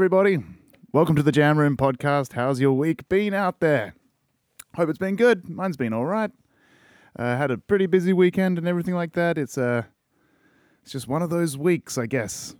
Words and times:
Everybody. 0.00 0.38
Welcome 0.94 1.14
to 1.16 1.22
the 1.22 1.30
Jam 1.30 1.58
Room 1.58 1.76
podcast. 1.76 2.32
How's 2.32 2.58
your 2.58 2.72
week 2.72 3.06
been 3.10 3.34
out 3.34 3.60
there? 3.60 3.94
Hope 4.74 4.88
it's 4.88 4.96
been 4.96 5.14
good. 5.14 5.46
Mine's 5.46 5.76
been 5.76 5.92
all 5.92 6.06
right. 6.06 6.30
Uh, 7.18 7.36
had 7.36 7.50
a 7.50 7.58
pretty 7.58 7.84
busy 7.84 8.14
weekend 8.14 8.56
and 8.56 8.66
everything 8.66 8.94
like 8.94 9.12
that. 9.12 9.36
It's 9.36 9.58
uh, 9.58 9.82
it's 10.82 10.90
just 10.90 11.06
one 11.06 11.20
of 11.20 11.28
those 11.28 11.58
weeks, 11.58 11.98
I 11.98 12.06
guess. 12.06 12.56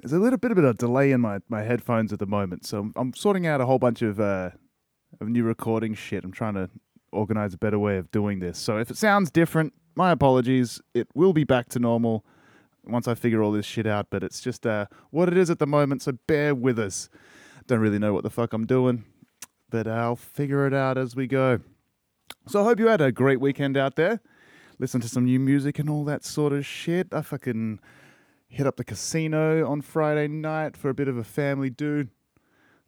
There's 0.00 0.12
a 0.12 0.18
little 0.18 0.36
bit 0.36 0.50
of 0.50 0.58
a 0.58 0.74
delay 0.74 1.12
in 1.12 1.20
my, 1.20 1.38
my 1.48 1.62
headphones 1.62 2.12
at 2.12 2.18
the 2.18 2.26
moment, 2.26 2.66
so 2.66 2.80
I'm, 2.80 2.92
I'm 2.96 3.14
sorting 3.14 3.46
out 3.46 3.60
a 3.60 3.66
whole 3.66 3.78
bunch 3.78 4.02
of 4.02 4.18
uh, 4.18 4.50
of 5.20 5.28
new 5.28 5.44
recording 5.44 5.94
shit. 5.94 6.24
I'm 6.24 6.32
trying 6.32 6.54
to 6.54 6.68
organize 7.12 7.54
a 7.54 7.58
better 7.58 7.78
way 7.78 7.98
of 7.98 8.10
doing 8.10 8.40
this. 8.40 8.58
So 8.58 8.78
if 8.78 8.90
it 8.90 8.96
sounds 8.96 9.30
different, 9.30 9.74
my 9.94 10.10
apologies. 10.10 10.80
It 10.92 11.06
will 11.14 11.34
be 11.34 11.44
back 11.44 11.68
to 11.68 11.78
normal 11.78 12.24
once 12.86 13.08
I 13.08 13.14
figure 13.14 13.42
all 13.42 13.52
this 13.52 13.66
shit 13.66 13.86
out, 13.86 14.08
but 14.10 14.22
it's 14.22 14.40
just 14.40 14.66
uh, 14.66 14.86
what 15.10 15.28
it 15.28 15.36
is 15.36 15.50
at 15.50 15.58
the 15.58 15.66
moment, 15.66 16.02
so 16.02 16.12
bear 16.26 16.54
with 16.54 16.78
us. 16.78 17.08
Don't 17.66 17.80
really 17.80 17.98
know 17.98 18.12
what 18.12 18.22
the 18.22 18.30
fuck 18.30 18.52
I'm 18.52 18.66
doing, 18.66 19.04
but 19.70 19.86
I'll 19.86 20.16
figure 20.16 20.66
it 20.66 20.74
out 20.74 20.98
as 20.98 21.16
we 21.16 21.26
go. 21.26 21.60
So 22.46 22.60
I 22.60 22.64
hope 22.64 22.78
you 22.78 22.88
had 22.88 23.00
a 23.00 23.12
great 23.12 23.40
weekend 23.40 23.76
out 23.76 23.96
there. 23.96 24.20
Listen 24.78 25.00
to 25.00 25.08
some 25.08 25.24
new 25.24 25.40
music 25.40 25.78
and 25.78 25.88
all 25.88 26.04
that 26.04 26.24
sort 26.24 26.52
of 26.52 26.66
shit. 26.66 27.08
I 27.12 27.22
fucking 27.22 27.80
hit 28.48 28.66
up 28.66 28.76
the 28.76 28.84
casino 28.84 29.68
on 29.68 29.80
Friday 29.80 30.28
night 30.28 30.76
for 30.76 30.90
a 30.90 30.94
bit 30.94 31.08
of 31.08 31.16
a 31.16 31.24
family 31.24 31.70
do. 31.70 32.08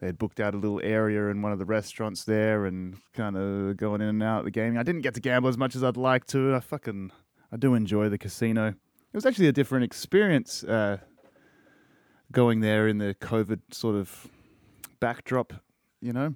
They 0.01 0.07
had 0.07 0.19
booked 0.19 0.41
out 0.41 0.55
a 0.55 0.59
little 0.59 0.81
area 0.85 1.29
in 1.29 1.41
one 1.41 1.53
of 1.53 1.59
the 1.59 1.65
restaurants 1.65 2.25
there 2.25 2.67
and 2.67 2.99
kind 3.15 3.37
of 3.37 3.77
going 3.79 4.03
in 4.03 4.09
and 4.09 4.23
out 4.23 4.41
of 4.41 4.45
the 4.45 4.51
gaming. 4.51 4.77
I 4.79 4.83
didn't 4.83 5.01
get 5.01 5.15
to 5.15 5.21
gamble 5.21 5.49
as 5.49 5.57
much 5.57 5.75
as 5.75 5.83
I'd 5.83 5.97
like 5.97 6.27
to. 6.27 6.55
I 6.55 6.61
fucking 6.61 7.13
I 7.51 7.57
do 7.57 7.75
enjoy 7.75 8.09
the 8.09 8.19
casino. 8.19 8.75
It 9.17 9.25
was 9.25 9.25
actually 9.25 9.49
a 9.49 9.53
different 9.53 9.83
experience 9.83 10.63
uh, 10.63 10.99
going 12.33 12.61
there 12.61 12.87
in 12.87 12.99
the 12.99 13.15
COVID 13.15 13.61
sort 13.71 13.97
of 13.97 14.27
backdrop, 15.01 15.55
you 16.03 16.13
know. 16.13 16.35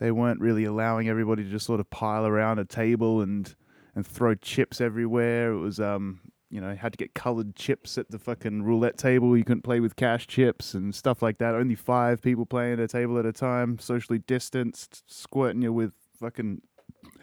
They 0.00 0.10
weren't 0.10 0.38
really 0.38 0.64
allowing 0.64 1.08
everybody 1.08 1.44
to 1.44 1.48
just 1.48 1.64
sort 1.64 1.80
of 1.80 1.88
pile 1.88 2.26
around 2.26 2.58
a 2.58 2.66
table 2.66 3.22
and 3.22 3.54
and 3.94 4.06
throw 4.06 4.34
chips 4.34 4.82
everywhere. 4.82 5.52
It 5.52 5.60
was 5.60 5.80
um 5.80 6.20
you 6.50 6.60
know, 6.60 6.74
had 6.74 6.92
to 6.92 6.98
get 6.98 7.14
colored 7.14 7.56
chips 7.56 7.96
at 7.96 8.10
the 8.10 8.18
fucking 8.18 8.64
roulette 8.64 8.98
table. 8.98 9.34
You 9.34 9.42
couldn't 9.42 9.62
play 9.62 9.80
with 9.80 9.96
cash 9.96 10.26
chips 10.26 10.74
and 10.74 10.94
stuff 10.94 11.22
like 11.22 11.38
that. 11.38 11.54
Only 11.54 11.74
five 11.74 12.20
people 12.20 12.44
playing 12.44 12.74
at 12.74 12.80
a 12.80 12.88
table 12.88 13.18
at 13.18 13.24
a 13.24 13.32
time, 13.32 13.78
socially 13.78 14.18
distanced, 14.18 15.04
squirting 15.06 15.62
you 15.62 15.72
with 15.72 15.94
fucking 16.20 16.60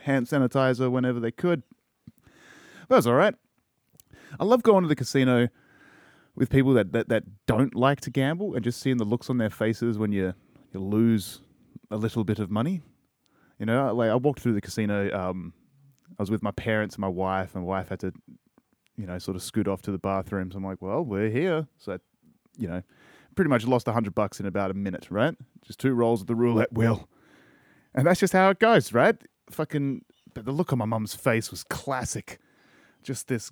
hand 0.05 0.25
sanitizer 0.25 0.89
whenever 0.89 1.19
they 1.19 1.31
could. 1.31 1.61
That 2.89 2.95
was 2.95 3.05
all 3.05 3.13
right. 3.13 3.35
I 4.39 4.45
love 4.45 4.63
going 4.63 4.83
to 4.83 4.87
the 4.87 4.95
casino 4.95 5.49
with 6.35 6.49
people 6.49 6.73
that, 6.73 6.91
that, 6.93 7.09
that 7.09 7.23
don't 7.45 7.75
like 7.75 8.01
to 8.01 8.09
gamble 8.09 8.55
and 8.55 8.63
just 8.63 8.79
seeing 8.79 8.97
the 8.97 9.05
looks 9.05 9.29
on 9.29 9.37
their 9.37 9.49
faces 9.49 9.97
when 9.97 10.11
you, 10.11 10.33
you 10.73 10.79
lose 10.79 11.41
a 11.89 11.97
little 11.97 12.23
bit 12.23 12.39
of 12.39 12.49
money. 12.49 12.81
You 13.59 13.65
know, 13.65 13.93
like 13.93 14.09
I 14.09 14.15
walked 14.15 14.39
through 14.39 14.53
the 14.53 14.61
casino. 14.61 15.11
Um, 15.11 15.53
I 16.17 16.21
was 16.21 16.31
with 16.31 16.41
my 16.41 16.51
parents 16.51 16.95
and 16.95 17.01
my 17.01 17.07
wife, 17.07 17.55
and 17.55 17.63
my 17.63 17.67
wife 17.67 17.89
had 17.89 17.99
to 18.01 18.13
you 19.01 19.07
know, 19.07 19.17
sort 19.17 19.35
of 19.35 19.41
scoot 19.41 19.67
off 19.67 19.81
to 19.83 19.91
the 19.91 19.97
bathrooms. 19.97 20.55
I'm 20.55 20.63
like, 20.63 20.81
well, 20.81 21.03
we're 21.03 21.29
here. 21.29 21.67
So, 21.77 21.97
you 22.57 22.67
know, 22.67 22.83
pretty 23.35 23.49
much 23.49 23.65
lost 23.65 23.87
a 23.87 23.93
hundred 23.93 24.13
bucks 24.13 24.39
in 24.39 24.45
about 24.45 24.69
a 24.69 24.73
minute, 24.73 25.07
right? 25.09 25.35
Just 25.65 25.79
two 25.79 25.93
rolls 25.93 26.21
of 26.21 26.27
the 26.27 26.35
roulette 26.35 26.71
wheel. 26.71 27.09
And 27.95 28.05
that's 28.05 28.19
just 28.19 28.33
how 28.33 28.49
it 28.49 28.59
goes, 28.59 28.93
right? 28.93 29.15
Fucking, 29.49 30.05
but 30.33 30.45
the 30.45 30.51
look 30.51 30.71
on 30.71 30.79
my 30.79 30.85
mum's 30.85 31.15
face 31.15 31.51
was 31.51 31.63
classic. 31.63 32.39
Just 33.03 33.27
this 33.27 33.51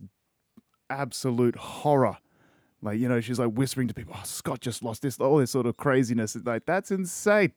absolute 0.89 1.55
horror. 1.55 2.17
Like, 2.81 2.99
you 2.99 3.09
know, 3.09 3.19
she's 3.19 3.39
like 3.39 3.51
whispering 3.51 3.87
to 3.89 3.93
people, 3.93 4.13
oh, 4.15 4.21
Scott 4.23 4.61
just 4.61 4.83
lost 4.83 5.01
this, 5.01 5.19
all 5.19 5.37
this 5.37 5.51
sort 5.51 5.65
of 5.65 5.75
craziness. 5.77 6.35
It's 6.35 6.45
like, 6.45 6.65
that's 6.65 6.91
insane. 6.91 7.51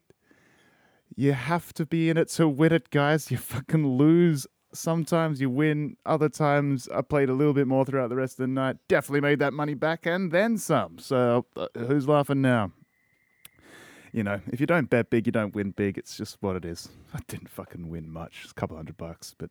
You 1.15 1.33
have 1.33 1.73
to 1.75 1.87
be 1.87 2.11
in 2.11 2.17
it 2.17 2.29
to 2.31 2.49
win 2.49 2.73
it, 2.73 2.91
guys. 2.91 3.31
You 3.31 3.37
fucking 3.37 3.87
lose 3.87 4.47
sometimes 4.75 5.41
you 5.41 5.51
win, 5.51 5.97
other 6.07 6.29
times 6.29 6.89
I 6.95 7.03
played 7.03 7.29
a 7.29 7.35
little 7.35 7.53
bit 7.53 7.67
more 7.67 7.85
throughout 7.85 8.09
the 8.09 8.17
rest 8.17 8.35
of 8.35 8.45
the 8.45 8.47
night. 8.49 8.77
Definitely 8.89 9.21
made 9.21 9.39
that 9.39 9.53
money 9.53 9.75
back 9.75 10.07
and 10.07 10.33
then 10.33 10.59
some. 10.59 10.99
So 10.99 11.47
uh, 11.57 11.69
who's 11.77 12.09
laughing 12.09 12.41
now? 12.41 12.73
You 14.13 14.23
know, 14.23 14.41
if 14.49 14.61
you 14.61 14.67
don't 14.67 14.91
bet 14.91 15.09
big, 15.09 15.27
you 15.27 15.33
don't 15.33 15.55
win 15.55 15.71
big. 15.71 15.97
It's 15.97 16.17
just 16.17 16.37
what 16.41 16.57
it 16.57 16.65
is. 16.65 16.89
I 17.15 17.21
didn't 17.29 17.49
fucking 17.49 17.89
win 17.89 18.11
much, 18.11 18.43
just 18.43 18.53
a 18.53 18.55
couple 18.55 18.77
hundred 18.77 18.97
bucks, 18.97 19.35
but 19.39 19.51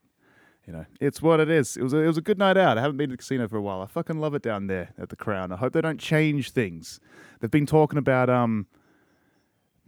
you 0.67 0.73
know, 0.73 0.85
it's 0.99 1.21
what 1.21 1.39
it 1.39 1.49
is. 1.49 1.75
It 1.75 1.83
was 1.83 1.93
a, 1.93 1.97
it 1.97 2.07
was 2.07 2.17
a 2.17 2.21
good 2.21 2.37
night 2.37 2.57
out. 2.57 2.77
I 2.77 2.81
haven't 2.81 2.97
been 2.97 3.09
to 3.09 3.13
the 3.13 3.17
casino 3.17 3.47
for 3.47 3.57
a 3.57 3.61
while. 3.61 3.81
I 3.81 3.87
fucking 3.87 4.19
love 4.19 4.35
it 4.35 4.43
down 4.43 4.67
there 4.67 4.93
at 4.97 5.09
the 5.09 5.15
Crown. 5.15 5.51
I 5.51 5.57
hope 5.57 5.73
they 5.73 5.81
don't 5.81 5.99
change 5.99 6.51
things. 6.51 6.99
They've 7.39 7.51
been 7.51 7.65
talking 7.65 7.97
about 7.97 8.29
um 8.29 8.67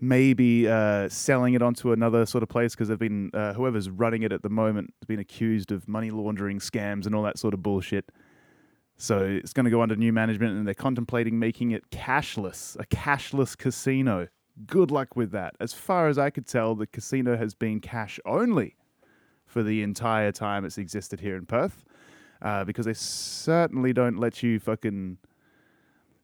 maybe 0.03 0.67
uh, 0.67 1.07
selling 1.07 1.53
it 1.53 1.61
onto 1.61 1.93
another 1.93 2.25
sort 2.25 2.43
of 2.43 2.49
place 2.49 2.75
because 2.75 2.89
they've 2.89 2.99
been 2.99 3.31
uh, 3.33 3.53
whoever's 3.53 3.89
running 3.89 4.23
it 4.23 4.33
at 4.33 4.41
the 4.41 4.49
moment 4.49 4.93
has 4.99 5.07
been 5.07 5.19
accused 5.19 5.71
of 5.71 5.87
money 5.87 6.11
laundering 6.11 6.59
scams 6.59 7.05
and 7.05 7.15
all 7.15 7.23
that 7.23 7.39
sort 7.39 7.53
of 7.53 7.63
bullshit. 7.63 8.11
So 8.97 9.19
it's 9.19 9.53
going 9.53 9.63
to 9.63 9.71
go 9.71 9.81
under 9.81 9.95
new 9.95 10.13
management, 10.13 10.57
and 10.57 10.67
they're 10.67 10.73
contemplating 10.73 11.39
making 11.39 11.71
it 11.71 11.89
cashless, 11.89 12.75
a 12.79 12.85
cashless 12.85 13.57
casino. 13.57 14.27
Good 14.67 14.91
luck 14.91 15.15
with 15.15 15.31
that. 15.31 15.55
As 15.59 15.73
far 15.73 16.07
as 16.09 16.17
I 16.19 16.29
could 16.29 16.47
tell, 16.47 16.75
the 16.75 16.85
casino 16.85 17.37
has 17.37 17.55
been 17.55 17.79
cash 17.79 18.19
only 18.25 18.75
for 19.53 19.63
the 19.63 19.83
entire 19.83 20.31
time 20.31 20.65
it's 20.65 20.77
existed 20.77 21.19
here 21.19 21.37
in 21.37 21.45
Perth, 21.45 21.85
uh, 22.41 22.63
because 22.65 22.85
they 22.85 22.93
certainly 22.93 23.93
don't 23.93 24.17
let 24.17 24.41
you 24.41 24.59
fucking, 24.59 25.17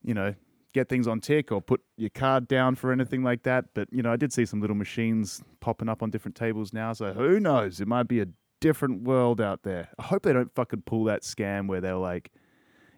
you 0.03 0.13
know, 0.15 0.33
get 0.73 0.89
things 0.89 1.07
on 1.07 1.19
tick 1.19 1.51
or 1.51 1.61
put 1.61 1.81
your 1.95 2.09
card 2.09 2.47
down 2.47 2.75
for 2.75 2.91
anything 2.91 3.23
like 3.23 3.43
that. 3.43 3.65
But 3.73 3.87
you 3.91 4.01
know, 4.01 4.11
I 4.11 4.15
did 4.17 4.33
see 4.33 4.45
some 4.45 4.59
little 4.59 4.75
machines 4.75 5.41
popping 5.59 5.87
up 5.87 6.01
on 6.03 6.09
different 6.09 6.35
tables 6.35 6.73
now, 6.73 6.91
so 6.93 7.13
who 7.13 7.39
knows? 7.39 7.79
It 7.79 7.87
might 7.87 8.07
be 8.07 8.19
a 8.19 8.27
different 8.59 9.03
world 9.03 9.39
out 9.39 9.63
there. 9.63 9.89
I 9.97 10.03
hope 10.03 10.23
they 10.23 10.33
don't 10.33 10.53
fucking 10.53 10.83
pull 10.85 11.03
that 11.05 11.21
scam 11.21 11.67
where 11.67 11.79
they're 11.79 11.95
like, 11.95 12.31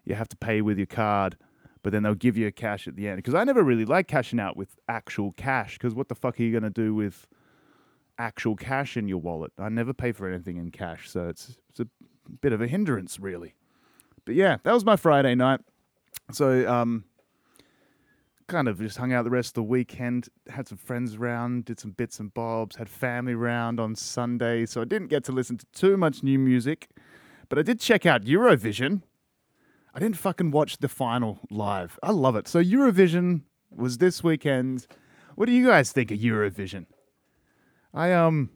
you 0.04 0.14
have 0.14 0.28
to 0.28 0.36
pay 0.36 0.62
with 0.62 0.78
your 0.78 0.86
card, 0.86 1.36
but 1.82 1.92
then 1.92 2.02
they'll 2.02 2.14
give 2.14 2.36
you 2.36 2.46
a 2.46 2.52
cash 2.52 2.88
at 2.88 2.96
the 2.96 3.06
end. 3.06 3.18
Because 3.18 3.34
I 3.34 3.44
never 3.44 3.62
really 3.62 3.84
like 3.84 4.08
cashing 4.08 4.40
out 4.40 4.56
with 4.56 4.76
actual 4.88 5.32
cash. 5.32 5.78
Because 5.78 5.94
what 5.94 6.08
the 6.08 6.14
fuck 6.14 6.40
are 6.40 6.42
you 6.42 6.52
gonna 6.52 6.70
do 6.70 6.94
with 6.94 7.28
actual 8.18 8.56
cash 8.56 8.96
in 8.96 9.08
your 9.08 9.18
wallet? 9.18 9.52
I 9.58 9.68
never 9.68 9.92
pay 9.92 10.12
for 10.12 10.28
anything 10.28 10.56
in 10.56 10.70
cash, 10.70 11.10
so 11.10 11.28
it's 11.28 11.56
it's 11.70 11.80
a 11.80 11.86
bit 12.40 12.52
of 12.52 12.60
a 12.60 12.66
hindrance, 12.66 13.18
really. 13.18 13.54
But 14.24 14.34
yeah, 14.34 14.58
that 14.62 14.72
was 14.72 14.84
my 14.84 14.96
Friday 14.96 15.34
night. 15.34 15.60
So 16.30 16.68
um, 16.70 17.04
kind 18.46 18.68
of 18.68 18.78
just 18.78 18.98
hung 18.98 19.12
out 19.12 19.24
the 19.24 19.30
rest 19.30 19.50
of 19.50 19.54
the 19.54 19.62
weekend, 19.62 20.28
had 20.48 20.68
some 20.68 20.78
friends 20.78 21.14
around, 21.14 21.64
did 21.64 21.80
some 21.80 21.92
bits 21.92 22.20
and 22.20 22.32
bobs, 22.34 22.76
had 22.76 22.88
family 22.88 23.34
round 23.34 23.80
on 23.80 23.94
Sunday, 23.94 24.66
so 24.66 24.82
I 24.82 24.84
didn't 24.84 25.08
get 25.08 25.24
to 25.24 25.32
listen 25.32 25.58
to 25.58 25.66
too 25.72 25.96
much 25.96 26.22
new 26.22 26.38
music, 26.38 26.88
but 27.48 27.58
I 27.58 27.62
did 27.62 27.80
check 27.80 28.06
out 28.06 28.24
Eurovision. 28.24 29.02
I 29.94 29.98
didn't 29.98 30.16
fucking 30.16 30.50
watch 30.50 30.78
the 30.78 30.88
final 30.88 31.40
live. 31.50 31.98
I 32.02 32.10
love 32.12 32.36
it. 32.36 32.48
So 32.48 32.62
Eurovision 32.62 33.42
was 33.70 33.98
this 33.98 34.22
weekend. 34.22 34.86
What 35.34 35.46
do 35.46 35.52
you 35.52 35.66
guys 35.66 35.92
think 35.92 36.10
of 36.10 36.18
Eurovision? 36.18 36.86
I 37.94 38.12
um 38.12 38.50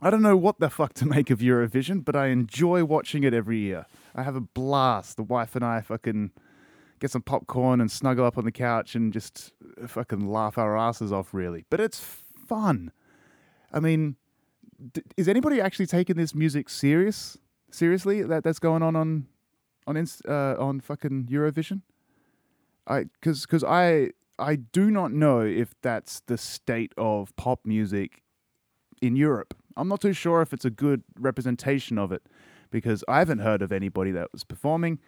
I 0.00 0.10
don't 0.10 0.22
know 0.22 0.36
what 0.36 0.60
the 0.60 0.68
fuck 0.68 0.92
to 0.94 1.06
make 1.06 1.30
of 1.30 1.38
Eurovision, 1.38 2.04
but 2.04 2.14
I 2.14 2.26
enjoy 2.26 2.84
watching 2.84 3.24
it 3.24 3.32
every 3.32 3.58
year. 3.58 3.86
I 4.14 4.22
have 4.22 4.36
a 4.36 4.40
blast. 4.40 5.16
The 5.16 5.22
wife 5.22 5.56
and 5.56 5.64
I 5.64 5.80
fucking 5.80 6.32
get 7.00 7.10
some 7.10 7.22
popcorn 7.22 7.80
and 7.80 7.90
snuggle 7.90 8.24
up 8.24 8.38
on 8.38 8.44
the 8.44 8.52
couch 8.52 8.94
and 8.94 9.12
just 9.12 9.52
fucking 9.86 10.28
laugh 10.30 10.58
our 10.58 10.76
asses 10.76 11.12
off, 11.12 11.32
really. 11.32 11.64
But 11.70 11.80
it's 11.80 11.98
fun. 12.00 12.92
I 13.72 13.80
mean, 13.80 14.16
d- 14.92 15.02
is 15.16 15.28
anybody 15.28 15.60
actually 15.60 15.86
taking 15.86 16.16
this 16.16 16.34
music 16.34 16.68
serious? 16.68 17.38
Seriously, 17.70 18.22
that 18.22 18.44
that's 18.44 18.58
going 18.58 18.82
on 18.82 18.96
on 18.96 19.26
on 19.86 19.96
inst- 19.96 20.26
uh, 20.26 20.56
on 20.58 20.80
fucking 20.80 21.26
Eurovision? 21.26 21.82
I 22.86 23.04
because 23.04 23.42
because 23.42 23.64
I 23.64 24.10
I 24.38 24.56
do 24.56 24.90
not 24.90 25.12
know 25.12 25.40
if 25.40 25.74
that's 25.82 26.20
the 26.26 26.36
state 26.36 26.92
of 26.96 27.34
pop 27.36 27.60
music 27.64 28.22
in 29.00 29.16
Europe. 29.16 29.54
I'm 29.76 29.88
not 29.88 30.00
too 30.00 30.12
sure 30.12 30.42
if 30.42 30.52
it's 30.52 30.64
a 30.64 30.70
good 30.70 31.02
representation 31.18 31.98
of 31.98 32.12
it 32.12 32.22
because 32.70 33.04
I 33.08 33.18
haven't 33.18 33.38
heard 33.38 33.62
of 33.62 33.72
anybody 33.72 34.10
that 34.12 34.32
was 34.32 34.44
performing. 34.44 34.98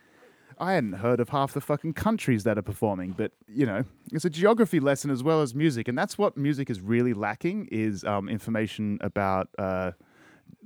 I 0.59 0.73
hadn't 0.73 0.95
heard 0.95 1.21
of 1.21 1.29
half 1.29 1.53
the 1.53 1.61
fucking 1.61 1.93
countries 1.93 2.45
that 2.45 2.59
are 2.59 2.63
performing, 2.63 3.13
but 3.13 3.33
you 3.47 3.65
know, 3.65 3.85
it's 4.13 4.25
a 4.25 4.31
geography 4.31 4.81
lesson 4.81 5.11
as 5.11 5.23
well 5.23 5.41
as 5.41 5.55
music, 5.55 5.89
and 5.89 5.97
that's 5.97 6.19
what 6.19 6.37
music 6.37 6.69
is 6.69 6.81
really 6.81 7.13
lacking: 7.13 7.69
is 7.71 8.03
um, 8.05 8.29
information 8.29 8.99
about 9.01 9.49
uh, 9.57 9.93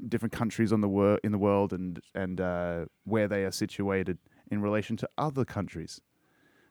different 0.08 0.32
countries 0.32 0.72
on 0.72 0.80
the 0.80 0.88
wor- 0.88 1.20
in 1.22 1.32
the 1.32 1.38
world 1.38 1.72
and 1.72 2.00
and 2.14 2.40
uh, 2.40 2.86
where 3.04 3.28
they 3.28 3.44
are 3.44 3.50
situated 3.50 4.18
in 4.50 4.62
relation 4.62 4.96
to 4.96 5.08
other 5.18 5.44
countries. 5.44 6.00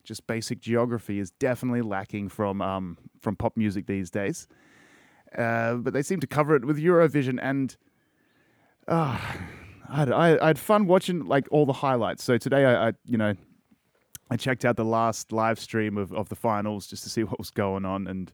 Just 0.03 0.27
basic 0.27 0.59
geography 0.59 1.19
is 1.19 1.31
definitely 1.31 1.81
lacking 1.81 2.30
from 2.30 2.62
um, 2.62 2.98
from 3.21 3.36
pop 3.36 3.56
music 3.56 3.86
these 3.88 4.09
days, 4.09 4.48
uh, 5.38 5.75
but 5.75 5.94
they 5.94 6.01
seem 6.01 6.19
to 6.19 6.27
cover 6.27 6.56
it 6.56 6.65
with 6.65 6.77
Eurovision 6.77 7.39
and. 7.42 7.77
Uh, 8.88 9.19
I 9.92 9.98
had, 9.98 10.12
I, 10.12 10.48
had 10.48 10.59
fun 10.59 10.88
watching 10.88 11.25
like 11.25 11.48
all 11.51 11.65
the 11.65 11.74
highlights. 11.74 12.24
So 12.24 12.38
today 12.38 12.63
I, 12.63 12.88
I, 12.88 12.94
you 13.06 13.18
know, 13.18 13.36
I 14.30 14.38
checked 14.38 14.63
out 14.63 14.77
the 14.77 14.86
last 14.86 15.33
live 15.33 15.59
stream 15.59 15.98
of, 15.98 16.13
of 16.13 16.30
the 16.30 16.36
finals 16.36 16.88
just 16.88 17.04
to 17.04 17.09
see 17.09 17.24
what 17.25 17.38
was 17.38 17.51
going 17.51 17.83
on. 17.83 18.07
And, 18.07 18.31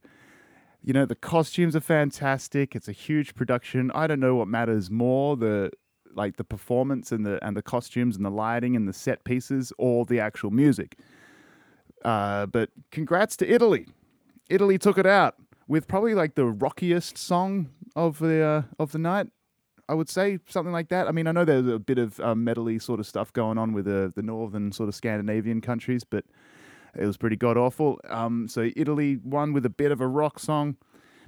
you 0.84 0.94
know, 0.94 1.06
the 1.06 1.16
costumes 1.16 1.76
are 1.76 1.82
fantastic. 1.82 2.76
It's 2.76 2.88
a 2.88 2.94
huge 2.94 3.34
production. 3.34 3.92
I 3.96 4.06
don't 4.06 4.20
know 4.20 4.36
what 4.36 4.48
matters 4.48 4.92
more 4.92 5.36
the 5.36 5.72
like 6.14 6.38
the 6.38 6.44
performance 6.44 7.12
and 7.12 7.26
the 7.26 7.44
and 7.46 7.56
the 7.56 7.62
costumes 7.62 8.16
and 8.16 8.26
the 8.26 8.32
lighting 8.32 8.76
and 8.76 8.88
the 8.88 8.94
set 8.94 9.24
pieces 9.24 9.74
or 9.78 10.06
the 10.06 10.20
actual 10.20 10.52
music. 10.52 10.98
Uh, 12.04 12.46
but 12.46 12.70
congrats 12.92 13.36
to 13.38 13.48
Italy. 13.52 13.88
Italy 14.50 14.78
took 14.78 14.98
it 14.98 15.06
out 15.06 15.36
with 15.68 15.88
probably 15.88 16.14
like 16.14 16.36
the 16.36 16.46
rockiest 16.46 17.18
song 17.18 17.70
of 17.96 18.20
the 18.20 18.42
uh, 18.42 18.62
of 18.80 18.92
the 18.92 19.00
night. 19.00 19.28
I 19.90 19.94
would 19.94 20.10
say 20.10 20.40
something 20.48 20.74
like 20.74 20.90
that. 20.90 21.08
I 21.08 21.12
mean, 21.12 21.28
I 21.28 21.32
know 21.32 21.46
there's 21.46 21.68
a 21.68 21.80
bit 21.80 21.98
of 21.98 22.20
um, 22.20 22.46
metally 22.46 22.82
sort 22.82 23.00
of 23.00 23.08
stuff 23.08 23.32
going 23.34 23.58
on 23.58 23.74
with 23.74 23.86
the 23.86 24.12
the 24.16 24.22
northern 24.22 24.72
sort 24.72 24.90
of 24.90 24.96
Scandinavian 24.96 25.62
countries, 25.62 26.04
but 26.04 26.26
it 26.96 27.06
was 27.06 27.18
pretty 27.18 27.36
god 27.36 27.58
awful. 27.58 28.00
Um, 28.10 28.48
so 28.48 28.70
Italy 28.76 29.18
won 29.24 29.54
with 29.54 29.66
a 29.66 29.70
bit 29.70 29.92
of 29.92 30.02
a 30.02 30.08
rock 30.08 30.40
song, 30.40 30.78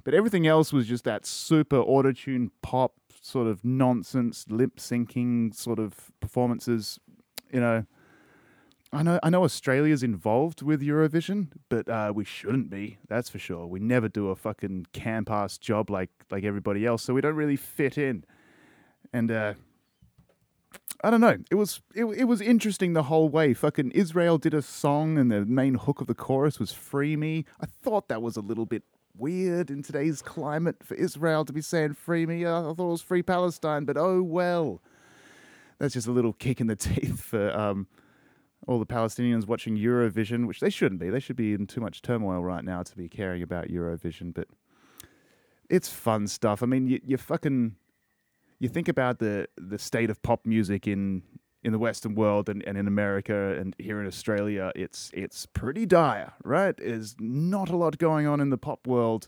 but 0.04 0.14
everything 0.14 0.46
else 0.46 0.72
was 0.72 0.86
just 0.86 1.04
that 1.04 1.26
super 1.26 1.78
auto 1.78 2.12
tune 2.12 2.50
pop 2.62 2.94
sort 3.22 3.46
of 3.46 3.64
nonsense 3.64 4.46
lip 4.48 4.76
syncing 4.76 5.54
sort 5.54 5.78
of 5.78 6.10
performances. 6.20 6.98
You 7.52 7.60
know, 7.60 7.86
I 8.92 9.02
know 9.04 9.20
I 9.22 9.30
know 9.30 9.44
Australia's 9.44 10.02
involved 10.02 10.62
with 10.62 10.80
Eurovision, 10.80 11.48
but 11.68 11.88
uh, 11.88 12.12
we 12.14 12.24
shouldn't 12.24 12.70
be. 12.70 12.98
That's 13.08 13.28
for 13.28 13.38
sure. 13.38 13.66
We 13.66 13.78
never 13.78 14.08
do 14.08 14.30
a 14.30 14.36
fucking 14.36 14.86
camp 14.92 15.30
ass 15.30 15.58
job 15.58 15.90
like 15.90 16.10
like 16.30 16.44
everybody 16.44 16.84
else, 16.84 17.02
so 17.02 17.14
we 17.14 17.20
don't 17.20 17.36
really 17.36 17.56
fit 17.56 17.96
in 17.96 18.24
and 19.12 19.30
uh, 19.30 19.54
I 21.02 21.10
don't 21.10 21.20
know. 21.20 21.36
It 21.50 21.54
was 21.54 21.80
it, 21.94 22.04
it 22.04 22.24
was 22.24 22.40
interesting 22.40 22.92
the 22.92 23.04
whole 23.04 23.28
way. 23.28 23.54
Fucking 23.54 23.90
Israel 23.92 24.38
did 24.38 24.54
a 24.54 24.62
song, 24.62 25.18
and 25.18 25.30
the 25.30 25.44
main 25.44 25.74
hook 25.74 26.00
of 26.00 26.06
the 26.06 26.14
chorus 26.14 26.58
was 26.58 26.72
"Free 26.72 27.16
Me." 27.16 27.44
I 27.60 27.66
thought 27.66 28.08
that 28.08 28.22
was 28.22 28.36
a 28.36 28.40
little 28.40 28.66
bit 28.66 28.82
weird 29.16 29.70
in 29.70 29.82
today's 29.82 30.22
climate 30.22 30.76
for 30.82 30.94
Israel 30.94 31.44
to 31.44 31.52
be 31.52 31.62
saying 31.62 31.94
"Free 31.94 32.26
Me." 32.26 32.44
I 32.44 32.62
thought 32.62 32.78
it 32.78 32.82
was 32.82 33.02
"Free 33.02 33.22
Palestine," 33.22 33.84
but 33.84 33.96
oh 33.96 34.22
well. 34.22 34.82
That's 35.78 35.94
just 35.94 36.06
a 36.06 36.12
little 36.12 36.34
kick 36.34 36.60
in 36.60 36.66
the 36.66 36.76
teeth 36.76 37.22
for 37.22 37.50
um, 37.56 37.86
all 38.70 38.78
the 38.78 38.86
Palestinians 38.86 39.48
watching 39.48 39.76
Eurovision, 39.76 40.46
which 40.46 40.60
they 40.60 40.70
shouldn't 40.70 41.00
be. 41.00 41.10
They 41.10 41.18
should 41.18 41.34
be 41.34 41.54
in 41.54 41.66
too 41.66 41.80
much 41.80 42.02
turmoil 42.02 42.40
right 42.44 42.64
now 42.64 42.84
to 42.84 42.96
be 42.96 43.08
caring 43.08 43.42
about 43.42 43.66
Eurovision, 43.66 44.32
but 44.32 44.46
it's 45.68 45.88
fun 45.88 46.28
stuff. 46.28 46.62
I 46.62 46.66
mean, 46.66 46.86
you, 46.86 47.00
you 47.04 47.16
fucking 47.16 47.74
you 48.60 48.68
think 48.68 48.88
about 48.88 49.18
the 49.18 49.48
the 49.56 49.76
state 49.76 50.08
of 50.08 50.22
pop 50.22 50.46
music 50.46 50.86
in 50.86 51.22
in 51.64 51.72
the 51.72 51.80
Western 51.80 52.14
world 52.14 52.48
and, 52.48 52.62
and 52.64 52.78
in 52.78 52.86
America 52.86 53.56
and 53.58 53.74
here 53.76 54.00
in 54.00 54.06
Australia, 54.06 54.70
it's 54.76 55.10
it's 55.12 55.46
pretty 55.46 55.84
dire, 55.84 56.32
right? 56.44 56.76
There's 56.76 57.16
not 57.18 57.70
a 57.70 57.76
lot 57.76 57.98
going 57.98 58.28
on 58.28 58.40
in 58.40 58.50
the 58.50 58.58
pop 58.58 58.86
world. 58.86 59.26